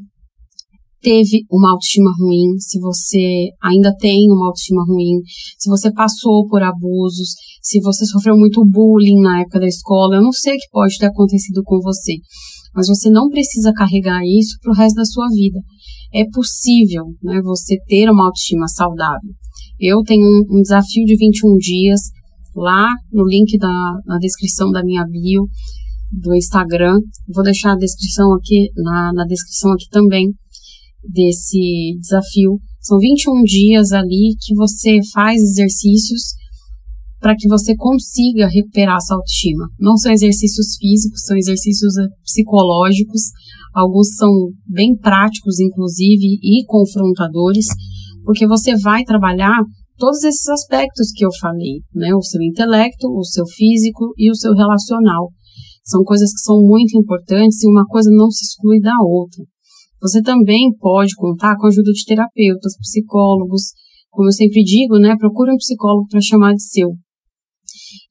teve 1.00 1.44
uma 1.50 1.72
autoestima 1.72 2.10
ruim, 2.18 2.58
se 2.58 2.80
você 2.80 3.50
ainda 3.62 3.94
tem 3.98 4.26
uma 4.30 4.46
autoestima 4.46 4.82
ruim, 4.86 5.20
se 5.58 5.68
você 5.68 5.92
passou 5.92 6.46
por 6.46 6.62
abusos, 6.62 7.34
se 7.62 7.78
você 7.80 8.06
sofreu 8.06 8.36
muito 8.36 8.64
bullying 8.64 9.20
na 9.20 9.42
época 9.42 9.60
da 9.60 9.66
escola, 9.66 10.16
eu 10.16 10.22
não 10.22 10.32
sei 10.32 10.54
o 10.54 10.56
que 10.56 10.70
pode 10.70 10.96
ter 10.96 11.06
acontecido 11.06 11.62
com 11.62 11.78
você, 11.80 12.14
mas 12.74 12.88
você 12.88 13.10
não 13.10 13.28
precisa 13.28 13.72
carregar 13.74 14.22
isso 14.24 14.56
para 14.62 14.72
o 14.72 14.74
resto 14.74 14.96
da 14.96 15.04
sua 15.04 15.28
vida 15.28 15.60
é 16.14 16.24
possível 16.32 17.06
né, 17.20 17.40
você 17.42 17.76
ter 17.88 18.08
uma 18.08 18.26
autoestima 18.26 18.68
saudável. 18.68 19.34
Eu 19.80 20.00
tenho 20.02 20.24
um, 20.24 20.58
um 20.58 20.62
desafio 20.62 21.04
de 21.04 21.16
21 21.16 21.56
dias 21.56 22.00
lá 22.54 22.88
no 23.12 23.26
link 23.26 23.58
da, 23.58 23.92
na 24.06 24.18
descrição 24.18 24.70
da 24.70 24.82
minha 24.82 25.04
bio 25.04 25.46
do 26.12 26.34
Instagram. 26.34 26.98
Vou 27.32 27.44
deixar 27.44 27.72
a 27.72 27.76
descrição 27.76 28.32
aqui, 28.34 28.68
na, 28.76 29.12
na 29.12 29.24
descrição 29.24 29.72
aqui 29.72 29.88
também 29.90 30.28
desse 31.02 31.96
desafio. 32.00 32.58
São 32.80 32.98
21 32.98 33.42
dias 33.42 33.92
ali 33.92 34.36
que 34.40 34.54
você 34.54 34.98
faz 35.12 35.40
exercícios 35.40 36.34
para 37.20 37.34
que 37.36 37.48
você 37.48 37.74
consiga 37.74 38.46
recuperar 38.48 38.96
essa 38.96 39.14
autoestima. 39.14 39.66
Não 39.78 39.96
são 39.96 40.12
exercícios 40.12 40.76
físicos, 40.76 41.24
são 41.24 41.36
exercícios 41.36 41.96
eh, 41.96 42.06
psicológicos 42.22 43.22
Alguns 43.74 44.14
são 44.14 44.30
bem 44.64 44.96
práticos, 44.96 45.58
inclusive, 45.58 46.38
e 46.40 46.64
confrontadores, 46.64 47.66
porque 48.24 48.46
você 48.46 48.76
vai 48.78 49.02
trabalhar 49.02 49.58
todos 49.98 50.22
esses 50.24 50.46
aspectos 50.48 51.10
que 51.14 51.24
eu 51.24 51.30
falei, 51.40 51.80
né? 51.94 52.14
O 52.14 52.22
seu 52.22 52.42
intelecto, 52.42 53.08
o 53.08 53.24
seu 53.24 53.46
físico 53.46 54.12
e 54.16 54.30
o 54.30 54.34
seu 54.34 54.52
relacional. 54.52 55.28
São 55.84 56.02
coisas 56.02 56.30
que 56.32 56.40
são 56.40 56.56
muito 56.60 56.98
importantes 56.98 57.62
e 57.62 57.68
uma 57.68 57.84
coisa 57.84 58.10
não 58.10 58.30
se 58.30 58.44
exclui 58.44 58.80
da 58.80 58.94
outra. 59.02 59.44
Você 60.00 60.22
também 60.22 60.72
pode 60.78 61.14
contar 61.14 61.56
com 61.56 61.66
a 61.66 61.68
ajuda 61.68 61.92
de 61.92 62.04
terapeutas, 62.04 62.76
psicólogos. 62.78 63.72
Como 64.10 64.28
eu 64.28 64.32
sempre 64.32 64.62
digo, 64.62 64.98
né? 64.98 65.16
Procure 65.16 65.52
um 65.52 65.56
psicólogo 65.56 66.08
para 66.08 66.20
chamar 66.20 66.54
de 66.54 66.62
seu. 66.62 66.90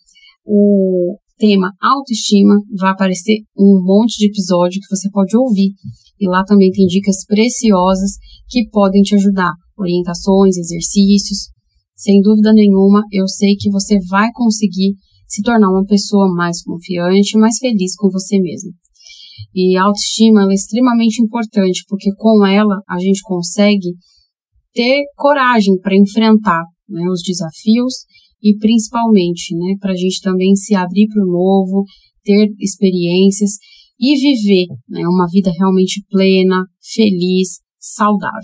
o 0.46 1.18
tema 1.36 1.72
autoestima, 1.82 2.54
vai 2.78 2.92
aparecer 2.92 3.40
um 3.58 3.82
monte 3.84 4.16
de 4.18 4.26
episódio 4.26 4.80
que 4.80 4.94
você 4.94 5.10
pode 5.10 5.36
ouvir. 5.36 5.72
E 6.18 6.28
lá 6.28 6.44
também 6.44 6.70
tem 6.70 6.86
dicas 6.86 7.26
preciosas 7.26 8.12
que 8.48 8.68
podem 8.70 9.02
te 9.02 9.14
ajudar, 9.16 9.52
orientações, 9.76 10.56
exercícios. 10.56 11.50
Sem 11.94 12.22
dúvida 12.22 12.52
nenhuma, 12.52 13.02
eu 13.12 13.28
sei 13.28 13.54
que 13.56 13.70
você 13.70 13.98
vai 14.08 14.28
conseguir 14.32 14.94
se 15.28 15.42
tornar 15.42 15.68
uma 15.68 15.84
pessoa 15.84 16.32
mais 16.32 16.62
confiante, 16.62 17.36
mais 17.36 17.58
feliz 17.58 17.94
com 17.96 18.08
você 18.08 18.38
mesmo. 18.38 18.70
E 19.54 19.76
a 19.76 19.84
autoestima 19.84 20.46
é 20.50 20.54
extremamente 20.54 21.22
importante, 21.22 21.84
porque 21.88 22.10
com 22.16 22.44
ela 22.46 22.80
a 22.88 22.98
gente 22.98 23.20
consegue 23.22 23.94
ter 24.72 25.04
coragem 25.16 25.78
para 25.80 25.96
enfrentar 25.96 26.62
né, 26.88 27.08
os 27.08 27.22
desafios 27.22 28.04
e 28.42 28.56
principalmente 28.58 29.56
né, 29.56 29.76
para 29.80 29.92
a 29.92 29.96
gente 29.96 30.20
também 30.20 30.54
se 30.54 30.74
abrir 30.74 31.06
para 31.08 31.22
o 31.22 31.26
novo, 31.26 31.84
ter 32.22 32.48
experiências 32.60 33.52
e 33.98 34.14
viver 34.14 34.66
né, 34.88 35.00
uma 35.06 35.26
vida 35.26 35.50
realmente 35.58 36.04
plena, 36.10 36.66
feliz, 36.94 37.60
saudável. 37.78 38.42